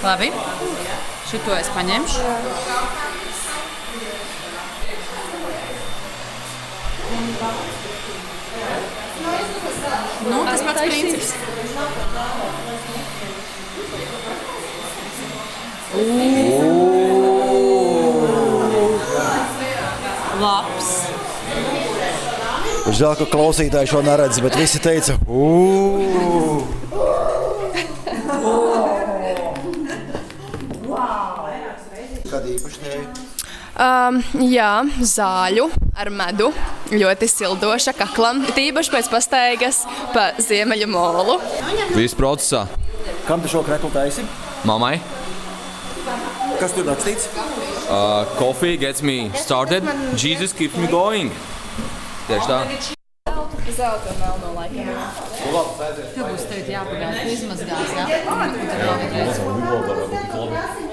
[0.03, 0.31] Labi.
[1.29, 2.19] Šito es paņemšu.
[10.27, 11.33] Nu, tas pats princips.
[20.43, 20.91] Labs.
[22.93, 26.72] Žēl, ka klausītāji šo neredz, bet visi teica, ugh!
[33.73, 34.19] Um,
[34.53, 35.65] jā, zāļu
[35.97, 36.51] ar medu.
[36.93, 38.43] Ļoti sildoša kaklam.
[38.53, 39.81] Tīpaši pēc pastaigas
[40.13, 41.39] pa ziemeļu molu.
[41.97, 42.67] Viss procesā.
[43.25, 44.25] Kam tu šo kreklu taisi?
[44.69, 44.99] Mammai.
[46.59, 47.25] Kas tur rakstīts?
[47.89, 49.83] Uh, coffee gets me started.
[50.15, 51.33] Jesus keeps me going.
[52.29, 52.59] Tieši tā.
[53.73, 54.85] Zelta un melno laikam.
[56.13, 58.05] Tev būs jāpagaida, izmazgās, jā?
[58.29, 59.41] Vēl vienreiz.
[59.41, 60.92] Nu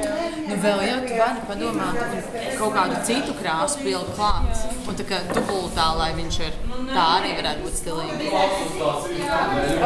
[0.65, 1.99] vēl jau tu vari padomāt
[2.59, 4.65] kaut kādu citu krāsu pielikt klāt.
[4.91, 6.57] Un tā kā dubultā, lai viņš ir.
[6.91, 8.31] Tā arī varētu būt stilīgi.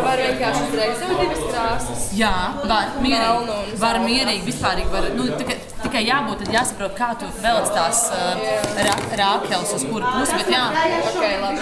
[0.07, 2.07] Var vienkārši uzreiz jau divas krāsas.
[2.17, 2.33] Jā,
[2.71, 3.59] var mierīgi.
[3.59, 5.11] un Var mierīgi, vispār var.
[5.19, 8.49] Nu, tikai, tikai jābūt, tad jāsaprot, kā tu velc tās uh,
[8.89, 10.41] ra, rākeles uz kuru pusi.
[10.41, 10.65] Bet jā,
[11.11, 11.61] Ok, labi.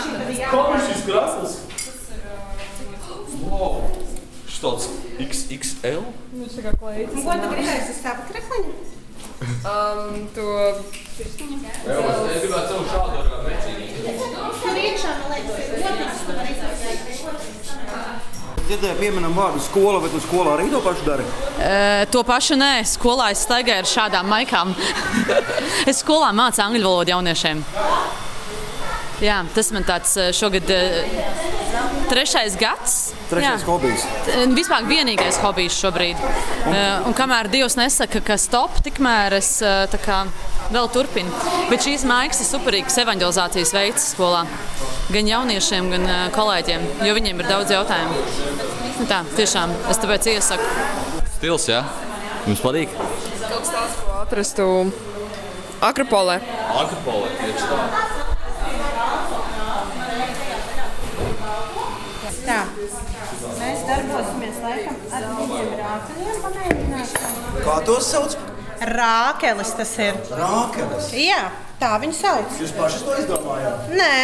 [0.88, 1.58] šis krāsas?
[3.42, 3.82] Wow.
[4.62, 4.84] Tāds
[5.18, 6.04] XXL?
[6.62, 7.16] Kā klaids.
[7.18, 8.74] Un ko tu gribēsi uz savu krekliņu?
[9.42, 10.46] Um, to
[11.22, 13.54] Es gribētu savu šādu vari
[16.54, 16.92] izlasīt.
[18.62, 21.24] Dzirdēju, pieminam vārdu skola, vai tu skolā arī to pašu dari?
[21.26, 24.70] Uh, to pašu nē, skolā es staigāju ar šādām maikām.
[25.90, 27.64] es skolā mācu angļu valodu jauniešiem.
[29.22, 30.78] Jā, tas man tāds eh, šogad uh,
[32.10, 33.12] trešais gads.
[33.32, 33.68] Trešais Jā.
[33.68, 34.06] hobijs.
[34.52, 36.20] Vispār vienīgais hobijs šobrīd.
[36.20, 40.22] Uh, un kamēr Dievs nesaka, ka stop, tikmēr es tā kā
[40.72, 41.32] vēl turpinu.
[41.70, 44.44] Bet šīs maigas ir superīgas evanģelizācijas veids skolā.
[45.12, 48.22] Gan jauniešiem, gan uh, kolēģiem, jo viņiem ir daudz jautājumu.
[49.00, 50.68] Nu Tā, tiešām, es tāpēc iesaku.
[51.38, 51.82] Stils, jā?
[52.46, 52.92] Jums patīk?
[53.52, 54.66] kaut kas tāds, ko atrastu
[55.82, 56.36] Akropolē.
[56.78, 57.78] Akropolē, tieši tā.
[62.42, 62.60] Tā.
[63.62, 65.11] Mēs darbosimies laikam ar viņiem rākeļiem pamēģināsim.
[67.62, 68.34] Kā tos sauc?
[68.82, 70.16] Rākelis tas ir.
[70.34, 71.10] Rākelis.
[71.14, 71.42] Jā,
[71.78, 72.56] tā viņi sauc.
[72.58, 73.92] Jūs paši to izdomājāt?
[73.94, 74.20] Nē,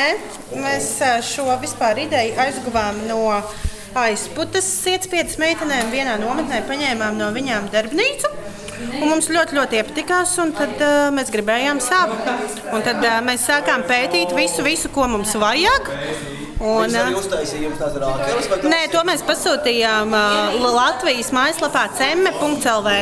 [0.65, 3.21] mēs ā, šo vispār ideju aizguvām no
[3.99, 5.93] aizputas sietspiedas meitenēm.
[5.95, 8.33] Vienā nometnē paņēmām no viņām darbnīcu.
[8.79, 12.19] Un mums ļoti, ļoti iepatikās, un tad uh, mēs gribējām savu.
[12.75, 15.91] Un tad uh, mēs sākām pētīt visu, visu, ko mums vajag.
[16.59, 18.49] Un, tās rākeles?
[18.67, 22.95] Nē, to mēs pasūtījām uh, Latvijas mājaslapā cemme.lv.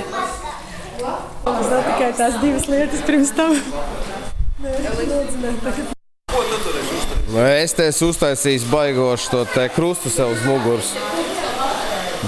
[0.97, 3.57] Tas nav tikai tās divas lietas pirms tam.
[7.37, 10.93] Es te esmu uztaisījis baigošu to te krustu sev uz muguras.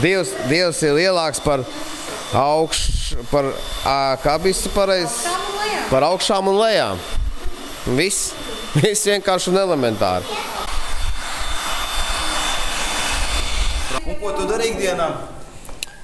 [0.03, 1.65] Dievs, Dievs ir lielāks par
[2.37, 3.51] augšu, par,
[4.23, 5.33] kā bija pareizi?
[5.89, 7.01] Par augšām un lejām.
[7.97, 8.33] Viss,
[8.83, 10.39] viss vienkārši un elementāri.
[14.09, 15.09] Un ko tu dari ikdienā?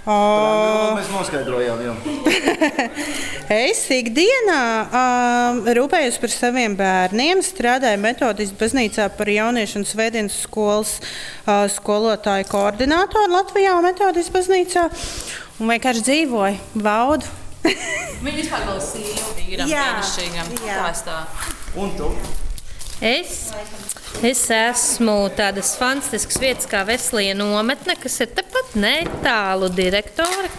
[0.05, 0.15] O,
[0.99, 1.95] Mēs noskaidrojām jau.
[3.55, 10.95] Es ikdienā um, rūpējos par saviem bērniem, strādāju metodiski baznīcā par jauniešu un svētdienas skolas
[11.01, 14.87] uh, skolotāju koordinātoru Latvijā un metodiski baznīcā.
[15.61, 17.33] Un vienkārši dzīvoju, baudu.
[17.65, 18.65] Viņa vispār
[20.69, 20.81] jā.
[20.81, 21.21] Tā es tā.
[21.81, 22.13] Un tu?
[23.03, 23.51] Es,
[24.23, 30.53] es esmu tādas fantastiskas vietas kā Veselīna nometne, kas ir tepat netālu direktori.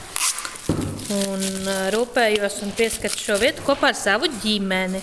[1.16, 5.00] Un rūpējos un pieskatu šo vietu kopā ar savu ģimeni.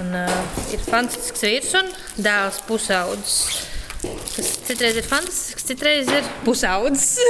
[0.00, 1.90] Un, uh, ir fantastisks vīrs un
[2.24, 3.68] dēls pusaudzis.
[4.02, 7.20] Tas citreiz ir fantastisks, citreiz ir pusaudzis.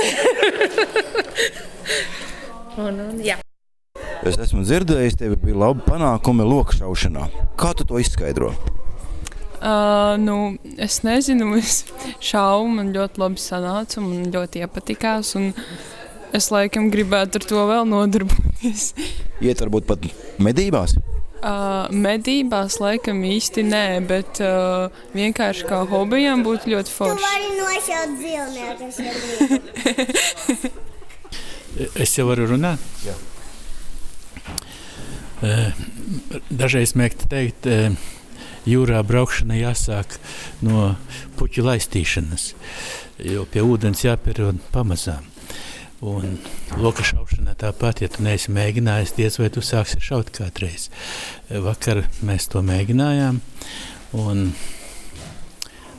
[2.84, 3.40] un, un, jā.
[4.22, 7.26] Es esmu dzirdējis, tev bija labi panākumi lokšaušanā.
[7.58, 8.54] Kā tu to izskaidro?
[9.62, 10.36] Uh, nu,
[10.82, 11.84] es nezinu, es
[12.18, 15.34] šaubu, man ļoti labi sanāca, un man ļoti iepatikās.
[15.38, 15.52] un
[16.32, 18.86] Es laikam gribētu ar to vēl nodarboties.
[19.44, 20.06] Iet varbūt pat
[20.40, 20.94] medībās?
[21.42, 27.26] Uh, medībās laikam īsti nē, bet uh, vienkārši kā hobijam būtu ļoti Tu forši.
[27.26, 30.72] vari nošaut dzīvnieku, kas ir brīvi.
[32.04, 32.80] Es jau varu runāt?
[33.06, 33.14] Jā.
[35.42, 35.72] Eh,
[36.52, 37.96] Dažreiz mēģinu teikt, eh,
[38.68, 40.18] jūrā braukšana jāsāk
[40.64, 40.94] no
[41.38, 42.52] puķu laistīšanas,
[43.32, 45.28] jo pie ūdens jāpierod pamazām.
[46.02, 46.40] Un
[46.82, 50.88] loka šaušanā tāpat, ja tu neesi mēģinājis, diez vai tu sāksi šaut kādreiz.
[51.46, 53.38] Vakar mēs to mēģinājām,
[54.18, 54.48] un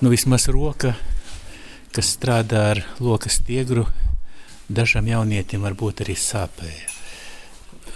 [0.03, 0.91] nu, vismaz roka,
[1.95, 3.85] kas strādā ar loka stiegru,
[4.67, 6.91] dažam jaunietim varbūt arī sāpēja.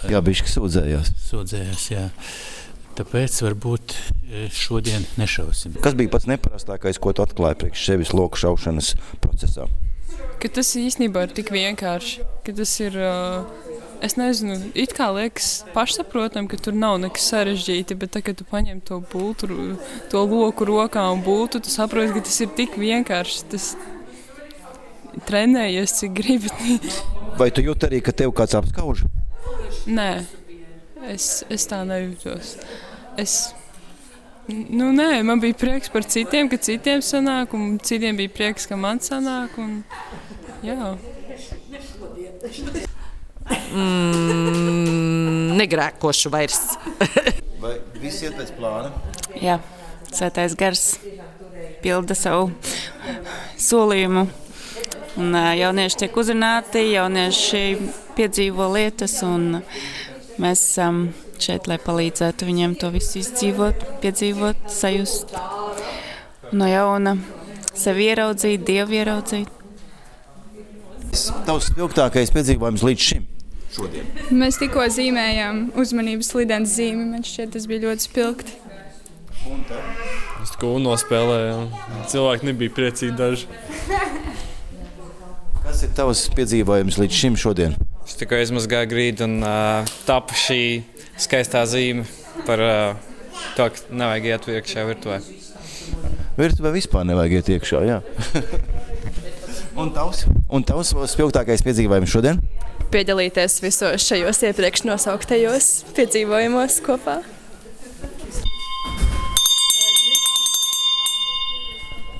[0.07, 1.11] Jā, bišķi sūdzējās.
[1.27, 2.05] Sūdzējās, jā.
[2.97, 5.75] Tāpēc varbūt eh, šodien nešausim.
[5.83, 9.67] Kas bija pats neparastākais, ko tu atklāji priekš sevis lokšaušanas procesā?
[10.41, 12.97] Ka tas īstenībā ir tik vienkārši, ka tas ir.
[12.97, 13.75] Uh,
[14.05, 18.45] es nezinu, it kā liekas pašsaprotami, ka tur nav nekas sarežģīti, bet tad, kad tu
[18.49, 19.49] paņem to būtu,
[20.11, 23.45] to loku rokā un būtu, tu saproti, ka tas ir tik vienkārši.
[23.53, 23.71] Tas
[25.27, 26.77] trenējies, cik gribi.
[27.39, 29.05] Vai tu jūti arī, ka tev kāds apskauž?
[29.89, 30.11] Nē,
[31.13, 32.57] es, es tā nejūtos.
[33.17, 33.53] Es,
[34.47, 38.77] nu, nē, man bija prieks par citiem, ka citiem sanāk, un citiem bija prieks, ka
[38.77, 39.57] man sanāk.
[39.57, 39.79] Un,
[40.65, 40.93] jā.
[43.73, 46.61] Mm, negrēkošu vairs.
[47.63, 48.93] Vai viss iet pēc plāna?
[49.41, 49.57] Jā,
[50.13, 50.83] Svētais gars
[51.81, 52.51] pilda savu
[53.59, 54.27] solījumu.
[55.17, 57.61] Un, jaunieši tiek uzrunāti, jaunieši
[58.17, 59.63] piedzīvo lietas, un
[60.37, 61.07] mēs esam
[61.43, 65.33] šeit, lai palīdzētu viņiem to visu izdzīvot, piedzīvot, sajust.
[66.55, 67.17] No jauna
[67.77, 69.53] sevi ieraudzīt, dievu ieraudzīt.
[71.47, 73.25] Tavs spilgtākais piedzīvojums līdz šim?
[73.77, 74.07] Šodien.
[74.33, 77.03] Mēs tikko zīmējām uzmanības lidens zīmi.
[77.11, 78.55] Man šķiet, tas bija ļoti spilgti.
[80.41, 81.67] Es tikko nospēlēju.
[82.11, 83.47] Cilvēki nebija priecīgi daži.
[85.67, 87.75] Kas ir tavs piedzīvojums līdz šim šodien?
[88.07, 90.61] Es tikai izmazgāju grīdu un uh, tapu šī
[91.21, 92.05] skaistā zīme
[92.47, 92.95] par uh,
[93.57, 95.19] to, ka nevajag iet iekšā virtuvē.
[96.37, 97.83] Virtuvē vispār nevajag iet iekšā.
[97.87, 98.01] jā.
[99.81, 100.23] Un tavs?
[100.49, 102.41] Un tavs spilgtākais piedzīvojums šodien?
[102.91, 107.17] piedalīties visos šajos iepriekš nosauktajos piedzīvojumos kopā.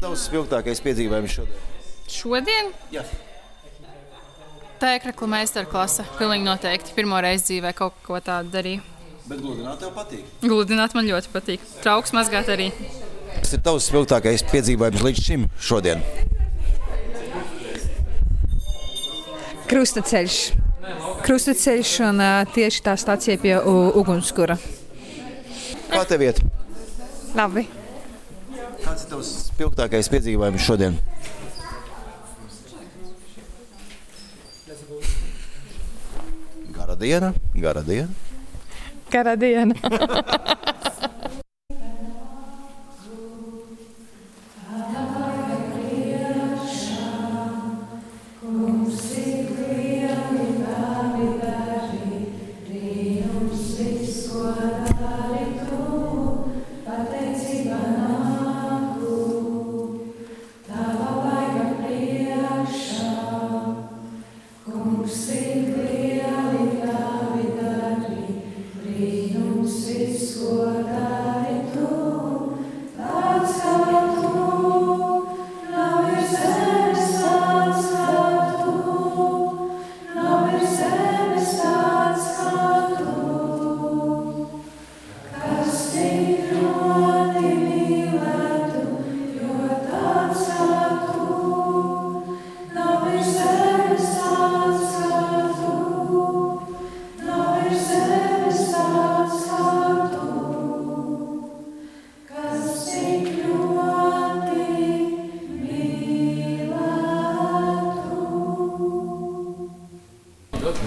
[0.02, 1.64] Tavs spilgtākais piedzīvojums šodien?
[2.12, 2.72] Šodien?
[2.94, 3.06] Jā.
[4.78, 6.06] Tā ir krakla meistarklase.
[6.20, 6.94] Pilnīgi noteikti.
[6.94, 8.84] Pirmo reizi dzīvē kaut ko tādu darīju.
[9.28, 10.28] Bet gludināt tev patīk.
[10.44, 11.64] Gludināt man ļoti patīk.
[11.82, 12.70] Trauks mazgāt arī.
[13.40, 16.06] Kas ir tavs spilgtākais piedzīvojums līdz šim šodien?
[19.68, 20.38] Krustaceļš.
[21.26, 22.24] Krustaceļš un
[22.54, 23.58] tieši tā stācija pie
[24.00, 24.56] ugunskura.
[25.90, 26.40] Kā tev iet?
[27.36, 27.66] Labi.
[28.86, 31.02] Kāds ir tavs spilgtākais piedzīvojums šodien?
[36.98, 38.10] Diena, gara diena.
[39.10, 39.76] Kara diena.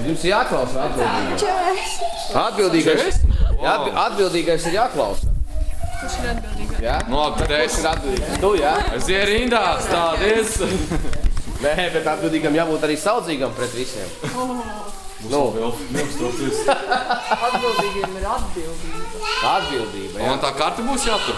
[0.06, 1.42] Jums ir jāklausa atbildīgais.
[2.40, 3.18] Atbildīgais,
[3.60, 5.26] jā, atbi- atbildīgais ir jāklausa.
[6.00, 6.80] Kurš ir atbildīgais?
[6.84, 6.96] Jā?
[7.10, 7.78] Nu, labi, tad Kurš es.
[7.82, 8.38] ir atbildīgais?
[8.44, 8.74] Tu, jā?
[8.96, 10.50] Es ieju rindā, stādies.
[11.64, 14.08] Nē, bet atbildīgam jābūt arī saudzīgam pret visiem.
[15.28, 15.40] Nu,
[16.80, 19.18] Atbildīgiem ir atbildība.
[19.50, 20.16] atbildība.
[20.22, 20.30] Jā.
[20.32, 21.36] Un tā karta būs jātur.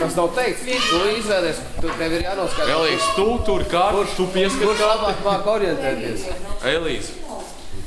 [0.00, 0.62] Tas nav teikts.
[0.64, 2.72] Tu izvēlies, tu tev ir jānoskatās.
[2.78, 6.24] Elīze, tu tur kartu, tu pieskati Kurš labāk māk orientēties?
[6.72, 7.12] Elīze.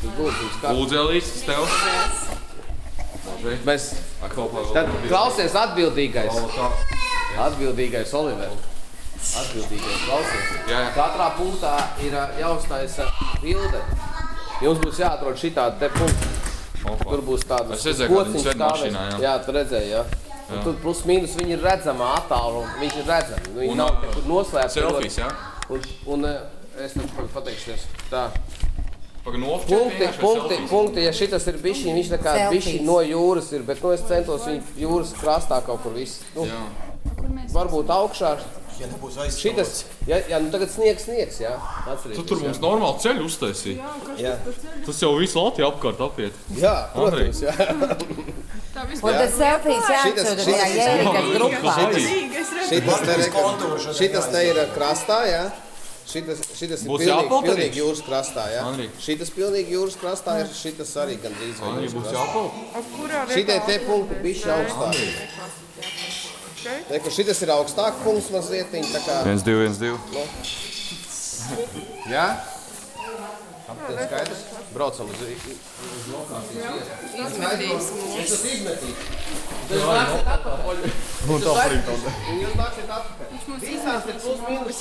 [0.04, 0.76] Tu lūdzu, jums kartu.
[0.80, 1.62] Lūdzu, Elīze, tas tev.
[3.68, 3.86] Mēs,
[4.76, 6.36] tad klausies atbildīgais.
[7.43, 8.51] Atbildīgais Oliver.
[9.24, 10.49] Atbildīgais klausies.
[10.68, 10.82] Jā.
[10.97, 11.74] Katrā punktā
[12.04, 13.08] ir jāuztaisa
[13.43, 13.82] bilde.
[14.64, 16.28] Jums būs jāatrod šitādi te punkti.
[16.84, 19.38] Tur būs tādas sēd mašīnā, jā.
[19.45, 20.04] Tu redzēji, jā.
[20.51, 22.76] Un tur plus mīnus viņi ir redzami attālumā.
[22.82, 23.54] Viņi ir redzami.
[23.56, 24.76] Viņi Un, nav noslēpti.
[24.76, 25.30] selfies, jā?
[25.72, 26.28] Un, un
[26.84, 27.88] es tam pateikšies.
[28.12, 28.28] Tā.
[29.24, 33.80] Punkti, punkti, punkti, ja šitas ir bišķiņ, viņš tā kā bišķiņ no jūras ir, bet
[33.84, 36.26] nu es centos viņu jūras krastā kaut kur viss.
[36.36, 36.43] Nu,
[37.55, 38.36] varbūt augšā.
[38.80, 41.51] Ja nebūs Šitas, ja, ja nu tagad sniegs, sniegs, jā.
[41.86, 42.17] Atcerieties.
[42.17, 42.63] Tu tur mums jā.
[42.63, 43.76] normāli ceļu uztaisīji.
[44.17, 44.34] Jā.
[44.88, 46.39] Tas jau visu Latviju apkārt apiet.
[46.57, 47.53] Jā, protams, jā.
[48.74, 51.74] Un tas selfijas jāatsūta tajā Jērikas grupā.
[53.93, 55.43] Šitas te ir krastā, jā.
[56.04, 57.47] Šitas, šitas ir pilnīgi, jāpaldies?
[57.49, 58.64] pilnīgi jūras krastā, jā.
[58.70, 58.89] Andrij.
[59.01, 62.18] Šitas pilnīgi jūras krastā ir, šitas arī gandrīz vai Andrij, jūras būs krastā.
[62.20, 62.89] jāpaldies?
[62.97, 64.95] Kurā Šitie te punkti bišķi augstāk.
[66.91, 69.16] Reku, šitas ir augstāk punkts mazliet, tā kā...
[69.28, 69.97] 1, 2, 1, 2.
[70.14, 70.24] Nu.
[72.12, 72.28] Jā?
[73.82, 74.41] Tad skaidrs.
[74.74, 76.91] Braucam uz, uz lokācijas vietu.
[77.24, 77.97] Izmetīsim.
[78.24, 78.97] Es esmu izmetīt.
[79.69, 80.78] Jūs nāksiet atpakaļ.
[81.34, 81.53] Un tā.
[82.34, 83.26] Un jūs nāksiet atpakaļ.
[83.34, 84.78] Viņš mums Visās ir plus mīnus.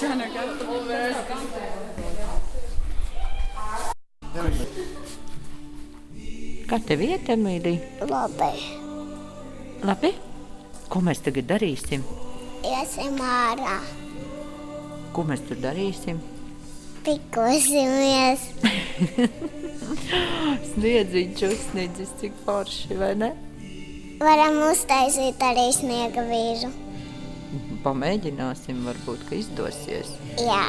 [6.73, 8.07] Kā tev iet, Emīlija?
[8.09, 8.53] Labi.
[9.85, 10.13] Labi?
[10.93, 12.03] Ko mēs tagad darīsim?
[12.63, 13.81] Iesim ārā,
[15.13, 16.21] Ko mēs tur darīsim?
[17.07, 18.45] Pikosimies.
[20.73, 23.33] Sniedziņš uzsniedzis, cik forši, vai ne?
[24.23, 26.71] Varam uztaisīt arī sniega vīru.
[27.83, 30.15] Pamēģināsim, varbūt, ka izdosies.
[30.39, 30.65] Jā.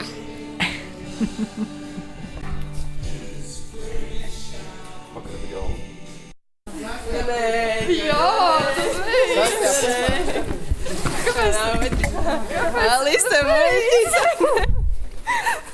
[7.93, 8.27] Jā,
[9.53, 10.43] tas ir!
[11.23, 11.55] Kāpēc?
[12.97, 14.13] Aliste muļķis!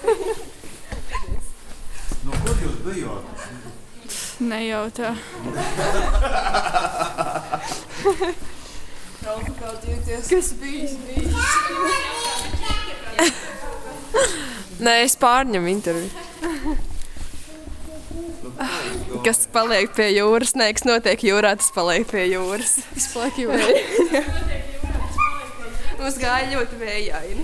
[0.09, 0.48] No
[2.89, 3.23] bijāt?
[4.39, 5.13] Nejautā.
[10.29, 10.95] Kas bijis?
[14.79, 16.77] Nē, es pārņemu interviju.
[19.25, 20.55] Kas paliek pie jūras?
[20.59, 22.77] Nē, kas notiek jūrā, tas paliek pie jūras.
[22.93, 24.23] Tas paliek jūrā.
[25.99, 27.43] Mums gāja ļoti vējaini.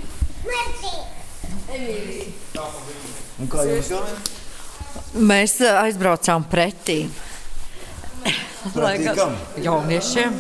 [3.36, 4.35] Un kā jums gāja?
[5.16, 7.06] Mēs ā, aizbraucām pretī.
[8.74, 9.36] Pretī kam?
[9.62, 10.36] Jauniešiem.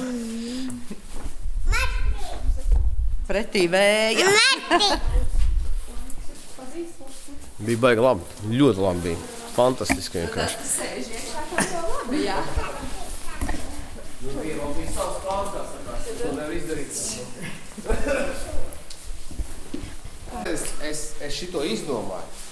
[3.26, 4.28] Pretī vēja.
[7.66, 8.28] Bija baigi labi.
[8.51, 9.22] Ļoti labi bija.
[9.56, 10.58] Fantastiski vienkārši.
[20.45, 22.45] Es, es, es šito izdomāju.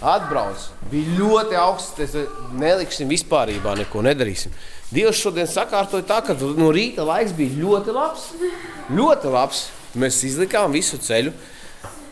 [0.00, 0.70] Atbraucu.
[0.90, 2.00] Bija ļoti augsts.
[2.00, 2.16] Es
[2.56, 4.52] neliksim vispār neko nedarīsim.
[4.90, 8.28] Dievs šodien sakārtoja tā, ka no rīta laiks bija ļoti labs.
[8.90, 9.68] Ļoti labs.
[10.00, 11.34] Mēs izlikām visu ceļu.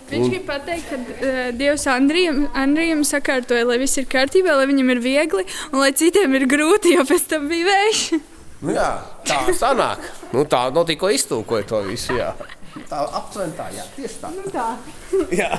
[0.08, 4.94] Viņš grib pateikt, ka uh, Dievs Andrijam, Andrijam sakārtoja, lai viss ir kārtībā, lai viņam
[4.94, 8.04] ir viegli un lai citiem ir grūti, jo pēc tam bija vējš.
[8.64, 8.88] Nu, jā,
[9.28, 10.08] tā sanāk.
[10.32, 12.16] Nu, tā no tikko iztūkoja to visu.
[12.16, 12.32] Jā.
[12.88, 14.32] Tā aptuveni tā, jā, tieši tā.
[14.32, 14.70] Nu tā.
[15.42, 15.52] Jā.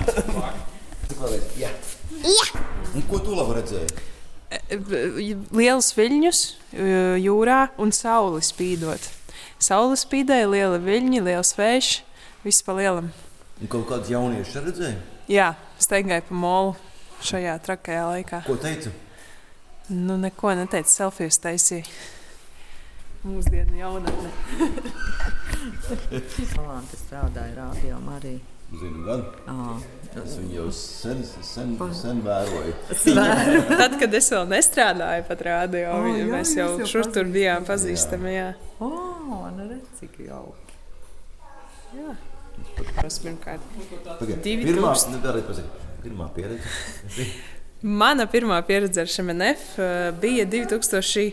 [1.61, 1.71] jā.
[2.23, 2.63] Jā.
[2.95, 4.05] Un ko tu labi redzēji?
[5.55, 6.41] Liels viļņus
[7.21, 9.09] jūrā un saule spīdot.
[9.61, 11.89] Saule spīdēja, liela viļņa, liels vējš,
[12.45, 13.11] viss pa lielam.
[13.59, 15.01] Un kaut kāds jaunieši redzēja?
[15.29, 15.49] Jā,
[15.81, 16.75] staigāja pa molu
[17.27, 18.41] šajā trakajā laikā.
[18.47, 18.93] Ko teicu?
[19.89, 21.85] Nu, neko neteicu, selfijas taisīja.
[23.25, 24.29] Mūsdienu jaunatne.
[26.53, 28.37] Salānti strādāja rādio arī.
[28.69, 29.25] Zinu, gan.
[29.49, 29.75] Ā.
[30.17, 32.71] Es viņu jau sen, sen, sen vēroju.
[33.81, 37.61] Tad, kad es vēl nestrādāju pat rādio, oh, jā, mēs jau jau šur tur bijām
[37.67, 38.31] pazīstami.
[38.33, 38.47] Jā.
[38.81, 38.89] O,
[39.53, 40.73] nu redz, cik jauki.
[41.99, 42.15] Jā.
[42.97, 43.61] Tas pirmkārt.
[44.07, 45.63] Pagaid, Pirmā, pasaki.
[46.03, 46.67] Pirmā pieredze.
[48.01, 51.31] Mana pirmā pieredze ar šMNF eh, bija 2012.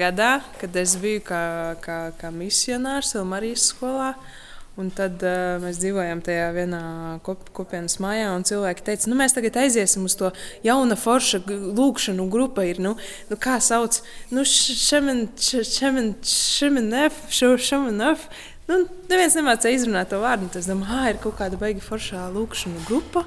[0.00, 1.44] gadā, kad es biju kā,
[1.84, 4.10] kā, kā misionārs Elmarijas skolā.
[4.80, 6.82] Un tad uh, mēs dzīvojām tajā vienā
[7.26, 10.30] kop, kopienas mājā, un cilvēki teica, nu, mēs tagad aiziesim uz to
[10.64, 11.42] jaunu foršu
[11.76, 12.64] lūkšanu grupu.
[12.80, 12.94] Nu,
[13.28, 14.00] nu, kā sauc,
[14.32, 15.36] nu, šemenef,
[17.28, 18.26] šemenef.
[18.70, 18.74] Nu,
[19.10, 20.48] neviens nemācīja izrunāt to vārdu.
[20.48, 23.26] Tad Es domāju, ah, ir kaut kāda baigi foršā lūkšanu grupa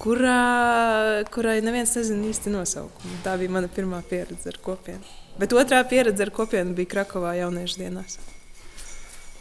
[0.00, 3.20] kurā, kurai neviens nezina īsti nosaukumu.
[3.24, 5.04] Tā bija mana pirmā pieredze ar kopienu.
[5.40, 8.18] Bet otrā pieredze ar kopienu bija Krakovā jauniešu dienās.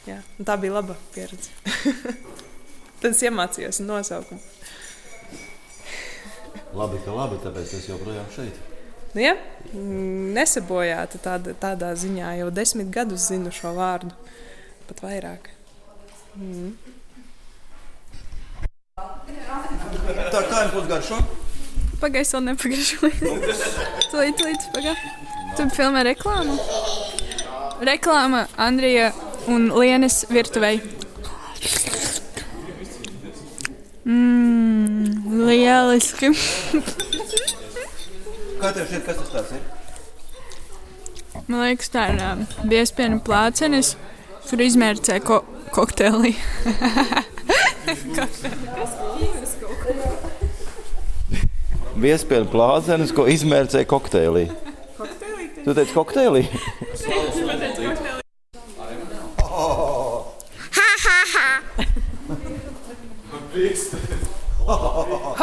[0.03, 1.53] Jā, un tā bija laba pieredze.
[2.99, 4.41] Tad es iemācījos nosaukumu.
[6.73, 8.57] Labi, ka labi, tāpēc es joprojām šeit.
[9.13, 9.35] Nu, ja?
[10.33, 14.11] Nesabojāta tādā, tādā ziņā jau desmit gadus zinu šo vārdu.
[14.89, 15.51] Pat vairāk.
[16.35, 16.73] Mm.
[20.33, 21.19] Tā kā jums būs garšo?
[22.01, 22.97] Pagaidzi, vēl nepagaidzi.
[24.11, 25.13] Tūlīt, tūlīt, pagaidzi.
[25.53, 26.57] Tu filmē reklāmu?
[27.85, 29.11] Reklāma Andrija
[29.47, 30.81] un Lienas virtuvei.
[34.05, 36.31] Mmm, lieliski.
[38.59, 39.63] Kā tev šķiet, kas tas ir?
[41.47, 43.95] Man liekas, tā ir um, biespienu plācenis,
[44.47, 45.41] kur izmērcē ko
[45.75, 46.35] kokteili.
[52.03, 54.47] Viespienu plāzenes, ko izmērcēja kokteilī.
[55.63, 56.43] Tu teici kokteilī?
[63.31, 63.95] Komplext.
[64.65, 65.35] Ho, ho, ho.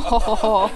[0.00, 0.70] ho, ho, ho.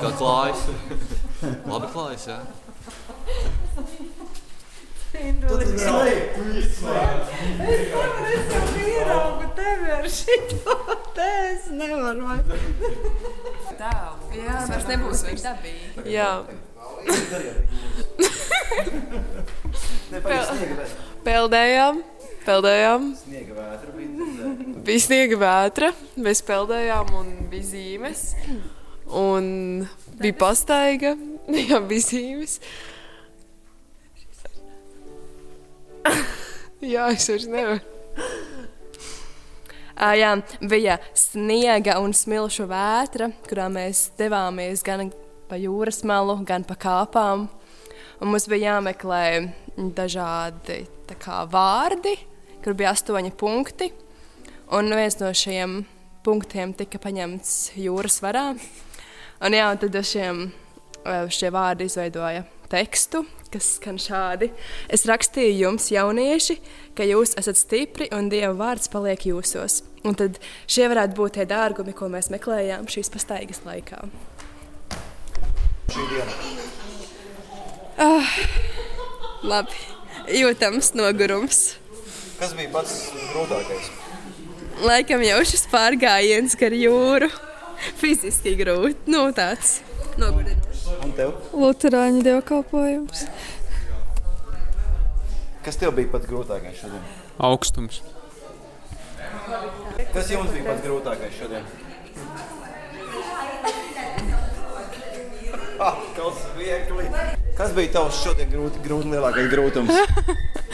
[0.00, 0.62] Kā klājas?
[1.66, 2.38] Labi klājas, jā.
[5.16, 5.62] Es nevaru,
[8.36, 10.74] es jau ieraugu tevi ar šito
[11.16, 12.50] te, es nevaru vairs.
[14.36, 16.04] Jā, vairs nebūs vairs dabīgi.
[16.12, 16.30] Jā.
[20.26, 20.50] Pel-
[21.26, 22.02] Peldējām,
[22.46, 23.10] peldējām.
[23.20, 24.50] Sniega vētra bija.
[24.86, 25.90] Bija sniega vētra,
[26.22, 28.22] mēs peldējām un bija zīmes.
[29.06, 29.44] Un
[30.18, 31.14] bija pastaiga,
[31.68, 32.58] jā, bija zīmes.
[36.94, 37.80] jā, es vairs nevaru.
[39.96, 45.08] Uh, jā, bija sniega un smilšu vētra, kurā mēs devāmies gan
[45.48, 47.46] pa jūras malu, gan pa kāpām.
[48.20, 49.24] Un mums bija jāmeklē
[49.96, 50.82] dažādi
[51.20, 52.16] kā, vārdi,
[52.66, 53.92] kur bija astoņi punkti.
[54.74, 55.84] Un viens no šiem
[56.26, 58.48] punktiem tika paņemts jūras varā.
[59.38, 60.48] Un, jā, un tad šiem,
[61.06, 64.50] eh, šie vārdi izveidoja tekstu, kas skan šādi.
[64.90, 66.58] Es rakstīju jums, jaunieši,
[66.98, 69.84] ka jūs esat stipri un Dieva vārds paliek jūsos.
[70.02, 74.02] Un tad šie varētu būt tie dārgumi, ko mēs meklējām šīs pastaigas laikā.
[77.96, 78.36] Ah,
[79.46, 79.78] labi,
[80.34, 81.76] jūtams nogurums.
[82.36, 82.94] Kas bija pats
[83.32, 83.86] grūtākais?
[84.84, 87.30] Laikam jau šis pārgājiens gar jūru.
[87.96, 89.08] Fiziski grūti.
[89.08, 89.78] Nu, tāds
[90.20, 90.82] nogurdinošs.
[91.06, 91.32] Un tev?
[91.56, 93.24] Lutāņu dievkalpojums.
[95.64, 97.08] Kas tev bija pats grūtākais šodien?
[97.48, 98.02] Augstums.
[100.12, 101.64] Kas jums bija pats grūtākais šodien?
[105.80, 105.96] Ah.
[107.56, 109.96] Kas bija tavs šodien grūti, grūti lielākais grūtums?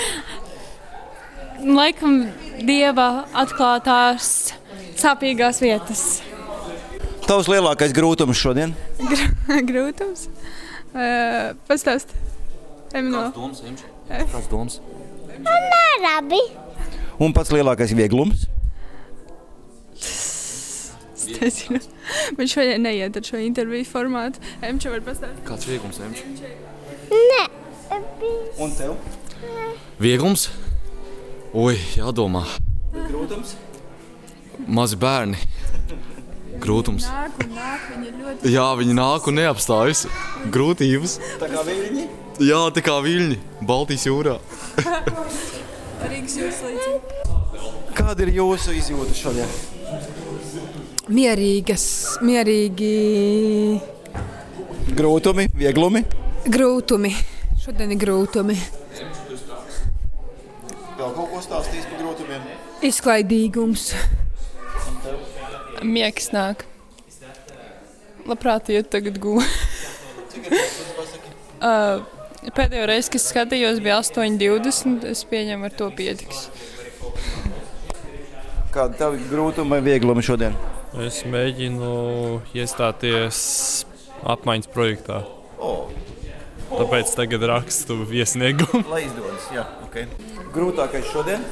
[1.63, 2.25] Laikam
[2.67, 4.53] dieva atklātās
[4.99, 6.03] sāpīgās vietas.
[7.23, 8.73] Tavs lielākais grūtums šodien?
[9.71, 10.27] Grūtums.
[10.93, 12.11] Uh, Pastāst.
[12.93, 13.29] Emino.
[13.31, 13.85] Kāds domas, Imš?
[14.33, 14.81] Kāds domas?
[16.03, 16.41] Labi.
[17.23, 18.49] Un pats lielākais vieglums?
[20.03, 21.79] Es nezinu.
[22.37, 24.43] Man šodien neiet ar šo interviju formātu.
[24.67, 25.47] Emča var pastāstīt.
[25.47, 26.27] Kāds vieglums, Imš?
[27.13, 27.47] Nē.
[28.59, 28.99] Un tev?
[30.03, 30.49] Vieglums?
[31.53, 32.45] Oi, jādomā.
[32.95, 33.55] Grūtums?
[34.73, 35.37] Mazi bērni.
[36.63, 37.05] Grūtums.
[37.11, 38.53] Nāk un nāk, viņi ir ļoti.
[38.55, 40.05] Jā, viņi nāk un neapstājas.
[40.55, 41.19] Grūtības.
[41.43, 42.07] Tā kā viļņi?
[42.47, 43.37] Jā, tā kā viļņi
[43.69, 44.39] Baltijas jūrā.
[46.13, 46.95] Rīgas jūras līdzi.
[47.99, 49.53] Kāda ir jūsu izjūta šodien?
[51.13, 51.85] Mierīgas,
[52.25, 52.93] mierīgi
[54.97, 56.05] Grūtumi, vieglumi?
[56.49, 57.13] grūtumi.
[57.63, 58.57] Šodien ir grūtumi.
[61.43, 62.43] Vēl kaut ko stāstīs par grūtumiem?
[62.87, 63.95] Izklaidīgums.
[65.83, 66.65] Miegs nāk.
[68.27, 69.51] Labprāt, iet tagad gulēt.
[71.59, 72.03] uh,
[72.57, 75.09] pēdējo reizi, kad skatījos, bija 8,20.
[75.11, 76.47] Es pieņemu, ar to pietiks.
[78.73, 80.55] Kāda tev ir grūtuma vai vieglumi šodien?
[81.03, 81.91] Es mēģinu
[82.55, 83.43] iestāties
[84.23, 85.25] apmaiņas projektā.
[85.59, 85.91] O.
[86.73, 88.85] Tāpēc tagad rakstu iesniegumu.
[88.91, 90.03] Lai izdodas, jā, ok.
[90.55, 91.45] Grūtākais šodien?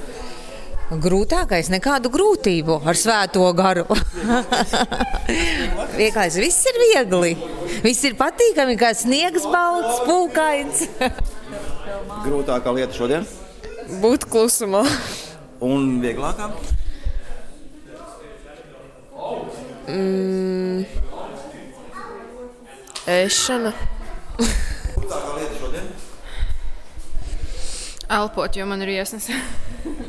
[0.90, 3.84] Grūtākais nekādu grūtību ar svēto garu.
[6.00, 7.36] Vienkārši viss ir viegli.
[7.84, 10.82] Viss ir patīkami, kā sniegs balts, pūkains.
[12.24, 13.28] Grūtākā lieta šodien?
[14.02, 14.82] Būt klusumā.
[15.62, 16.50] Un vieglākā?
[19.90, 20.84] Mm.
[23.10, 23.74] Ēšana.
[25.11, 25.86] Grūtākā lieta šodien?
[28.14, 29.24] Elpot, jo man ir iesnas.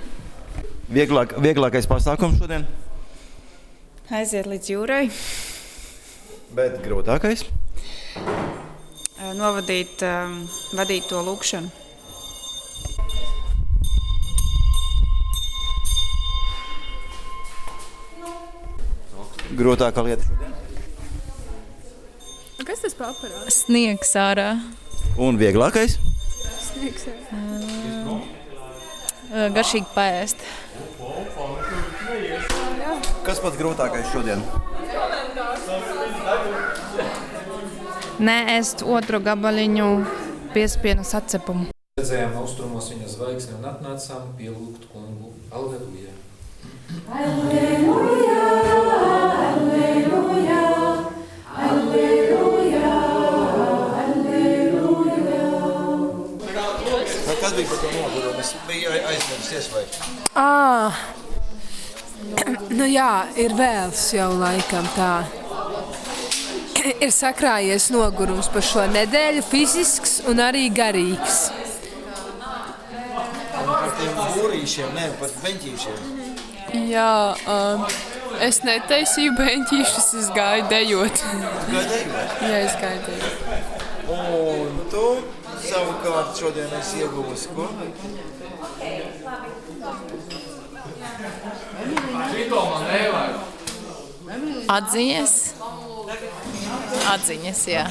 [0.96, 2.68] Vieglāk, vieglākais pasākums šodien?
[4.14, 5.06] Aiziet līdz jūrai,
[6.54, 7.46] Bet grūtākais?
[9.40, 10.36] novadīt, um,
[10.78, 11.72] vadīt to lūkšanu.
[19.58, 20.54] Grūtākā lieta šodien?
[22.70, 23.50] Kas tas par aparātu?
[23.50, 24.52] Sniegs ārā.
[25.18, 25.98] Un vieglākais?
[26.62, 27.06] Sniegs.
[27.08, 27.16] jā.
[29.32, 30.44] Ā, Garšīgi paēst.
[33.26, 34.42] Kas pats grūtākais šodien?
[38.22, 39.90] Nē, ēst otru gabaliņu
[40.56, 41.70] piespienu sacepumu.
[42.00, 45.34] Redzējām austrumos viņa zvaigzni un atnācām pielūgt kungu.
[45.52, 46.16] Alleluja!
[47.08, 48.71] Vai
[57.52, 58.40] Kas bija par to nogurumu?
[58.40, 59.84] Es biju aizmirsis vai?
[60.36, 60.92] À,
[62.78, 65.26] Nu jā, ir vēls jau laikam tā.
[67.04, 71.42] Ir sakrājies nogurums par šo nedēļu, fizisks un arī garīgs.
[73.52, 76.00] Par tiem būrīšiem, ne par beņķīšiem.
[76.94, 77.12] Jā,
[77.52, 77.84] um,
[78.48, 81.28] es netaisīju beņķīšus, es gāju dejot.
[81.68, 82.42] Gāju dejot?
[82.48, 83.78] Jā, es gāju dejot.
[84.22, 85.06] Un tu
[85.66, 87.68] savukārt šodien esi ieguvusi ko?
[94.72, 95.34] Atziņas.
[97.12, 97.84] Atziņas, jā.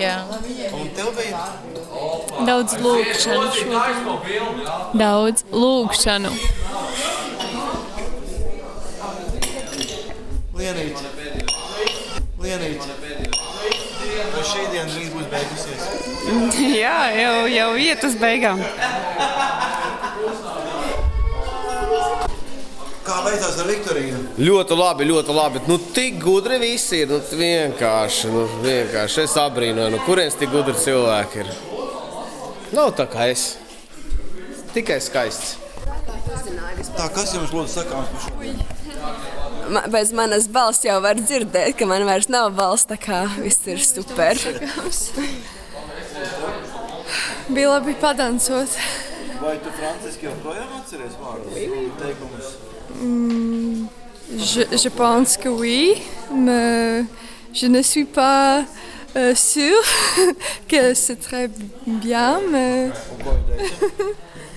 [0.00, 0.16] Jā.
[0.80, 1.44] Un tev bija?
[2.48, 4.68] Daudz lūkšanu šodien.
[5.00, 6.34] Daudz lūkšanu.
[10.58, 11.02] Lienīt.
[12.44, 13.03] Lienīt.
[14.54, 15.86] Šī diena drīz būs beigusies?
[16.84, 18.60] Jā, jau, jau iet uz beigām.
[23.04, 24.20] Kā veicās ar Viktoriju?
[24.38, 25.62] Ļoti labi, ļoti labi.
[25.68, 27.10] Nu, tik gudri visi ir.
[27.10, 29.24] Nu, vienkārši, nu, vienkārši.
[29.26, 31.52] Es abrīnoju, no kurienes tik gudri cilvēki ir.
[32.78, 33.58] Nav tā kā es.
[34.72, 35.58] Tikai skaists.
[36.94, 38.73] Tā, kas jums lūdzu sakāms par šo?
[39.70, 43.60] Ma- Bez manas balss jau var dzirdēt, ka man vairs nav balss, tā kā viss
[43.66, 44.36] ir super.
[47.48, 48.76] Bija labi padancot.
[49.40, 52.52] Vai tu franciski joprojām atceries vārdus un teikumus?
[52.94, 53.88] Hmm,
[54.38, 57.04] je, je pense que oui, mais
[57.52, 58.64] je ne suis pas
[59.16, 59.84] euh, sûre
[60.68, 61.48] que c'est très
[61.86, 62.40] bien.
[62.50, 62.90] Mais...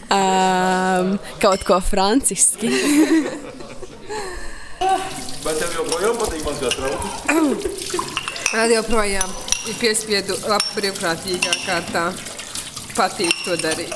[0.10, 2.72] Um, kaut ko franciski.
[4.80, 7.07] Vai tev joprojām patīk mazgāt trauku?
[8.53, 9.32] Man joprojām
[9.67, 12.03] ir piespiedu labu brīvprātīgā kārtā.
[12.97, 13.93] Patīk to darīt.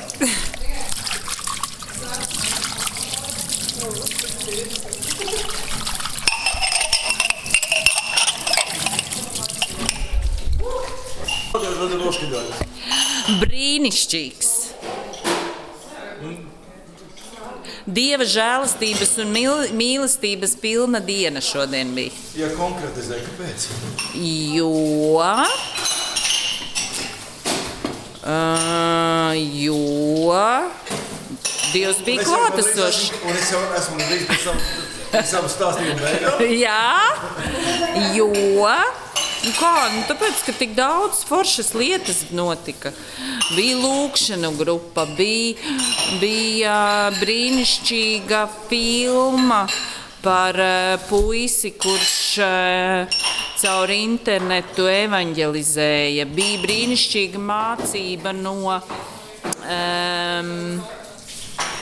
[13.42, 14.51] Brīnišķīgs.
[17.86, 19.32] Dieva žēlastības un
[19.78, 22.14] mīlestības pilna diena šodien bija.
[22.38, 23.68] Ja konkretizē, kāpēc?
[24.56, 24.70] Jo,
[28.22, 29.82] uh, jo
[31.72, 33.12] Dievs bija klātesošs.
[33.24, 34.58] Un es jau esmu pēc tam
[35.28, 36.44] savu stāstījumu beigām.
[36.66, 36.82] Jā,
[38.18, 38.28] jo.
[39.42, 42.92] Nu Kā, nu tāpēc, ka tik daudz foršas lietas notika.
[43.56, 45.58] Bija lūkšana grupa, bija,
[46.22, 46.76] bija
[47.18, 49.64] brīnišķīga filma
[50.22, 52.14] par uh, puisi, kurš
[52.46, 53.18] uh,
[53.64, 56.30] caur internetu evanģelizēja.
[56.38, 60.54] Bija brīnišķīga mācība no um,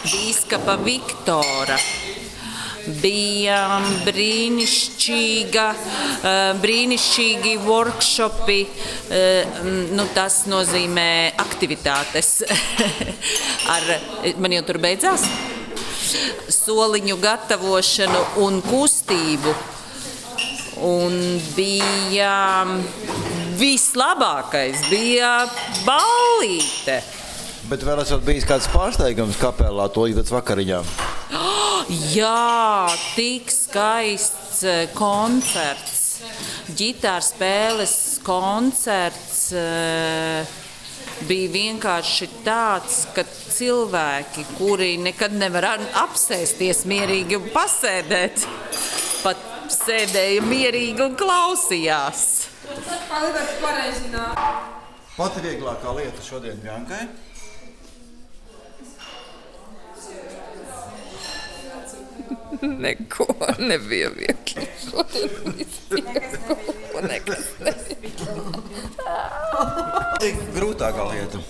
[0.07, 1.75] Bīskapa Viktora
[3.01, 3.59] bija
[4.05, 8.59] brīnišķīga, eh, brīnišķīgi workshopi.
[9.09, 9.45] eh,
[9.91, 12.43] Nu, tas nozīmē aktivitātes.
[13.75, 13.83] Ar,
[14.37, 15.25] man jau tur beidzās
[16.49, 19.53] soliņu gatavošanu un kustību.
[20.89, 21.15] Un
[21.57, 22.65] bija
[23.59, 25.33] vislabākais, bija
[25.85, 27.01] ballīte.
[27.69, 30.87] Bet vēl esat bijis kāds pārsteigums kapelā to līdz vakariņām.
[32.15, 36.23] Jā, tik skaists eh, koncerts.
[36.73, 37.93] Gitāra spēles
[38.25, 40.49] koncerts eh,
[41.29, 48.49] bija vienkārši tāds, ka cilvēki, kuri nekad nevar apsēsties mierīgi un pasēdēt,
[49.21, 49.45] pat
[49.77, 52.27] sēdēja mierīgi un klausījās.
[55.19, 57.28] Pati vieglākā lieta šodien Bjankai.
[62.61, 63.27] Neko
[63.59, 64.67] nebija viegli.
[64.83, 66.21] Šodien viss bija
[67.07, 68.27] nekas nebija.
[70.55, 71.41] Grūtākā lieta.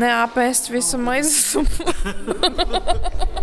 [0.00, 1.68] Neapēst visu maizumu.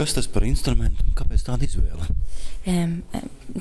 [0.00, 2.06] Kas tas par instrumentu un kāpēc tāda izvēle?
[2.70, 2.94] Um,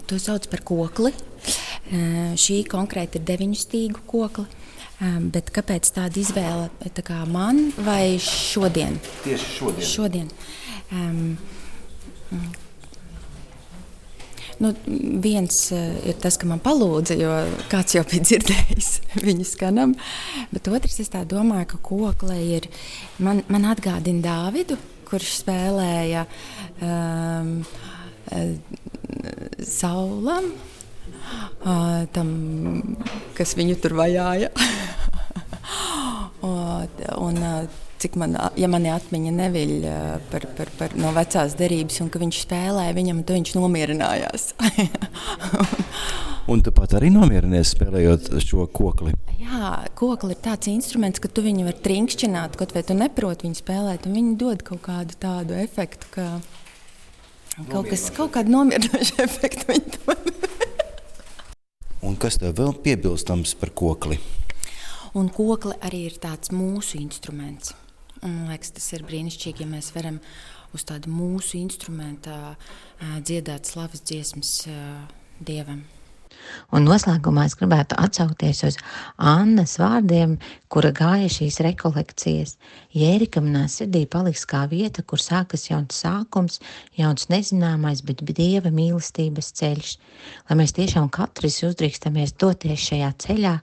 [0.07, 1.11] to sauc par kokli.
[1.11, 4.45] Uh, šī konkrēti ir deviņu stīgu kokla.
[5.03, 8.95] Um, bet kāpēc tāda izvēle tā kā man vai šodien?
[9.25, 9.91] Tieši šodien.
[9.91, 10.31] šodien.
[10.95, 11.35] Um,
[14.59, 14.73] Nu,
[15.23, 17.31] viens uh, ir tas, ka man palūdza, jo
[17.71, 18.89] kāds jau bija dzirdējis
[19.27, 19.93] viņu skanam.
[20.51, 22.67] Bet otrs, es domāju, ka kokle ir.
[23.23, 24.75] Man, man atgādina Dāvidu,
[25.09, 26.25] kurš spēlēja
[26.85, 27.53] um,
[29.65, 32.31] saulam, uh, tam,
[33.37, 34.51] kas viņu tur vajāja.
[36.45, 36.87] un,
[37.17, 37.43] un,
[37.99, 39.75] cik man, ja mani atmiņa neviļ
[40.31, 44.51] par, par, par no vecās derības, un ka viņš spēlēja viņam, tad viņš nomierinājās.
[46.49, 49.13] un tu pat arī nomierinies spēlējot šo kokli?
[49.37, 53.59] Jā, kokli ir tāds instruments, ka tu viņu vari trinkšķināt, kaut vai tu neproti viņu
[53.59, 56.25] spēlēt, un viņi dod kaut kādu tādu efektu, ka
[57.69, 60.31] kaut, kas, kaut kādu nomierinošu efektu viņi dod.
[62.09, 64.17] un kas tev vēl piebilstams par kokli?
[65.17, 67.75] Un kokli arī ir tāds mūsu instruments.
[68.23, 70.17] Un, man liekas, tas ir brīnišķīgi, ja mēs varam
[70.75, 72.33] uz tādu mūsu instrumentu
[73.21, 74.57] dziedāt slavas dziesmas
[75.39, 75.85] dievam.
[76.75, 78.77] Un noslēgumā es gribētu atsaukties uz
[79.17, 80.37] Annas vārdiem,
[80.69, 82.57] kura gāja šīs rekolekcijas.
[82.95, 86.59] Jērika manā sirdī paliks kā vieta, kur sākas jauns sākums,
[86.97, 89.95] jauns nezināmais, bet dieva mīlestības ceļš.
[90.49, 93.55] Lai mēs tiešām katrs uzdrīkstamies doties šajā ceļā,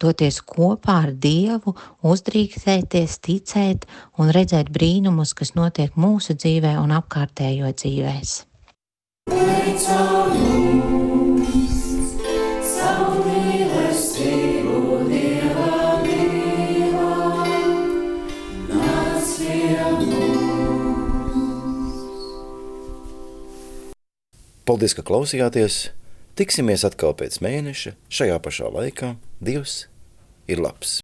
[0.00, 3.86] doties kopā ar Dievu, uzdrīkstēties, ticēt
[4.20, 8.42] un redzēt brīnumus, kas notiek mūsu dzīvē un apkārtējo dzīvēs.
[24.64, 25.90] Paldies, ka klausījāties!
[26.40, 29.10] Tiksimies atkal pēc mēneša, šajā pašā laikā.
[29.44, 29.82] Dievs
[30.48, 31.02] ir labs!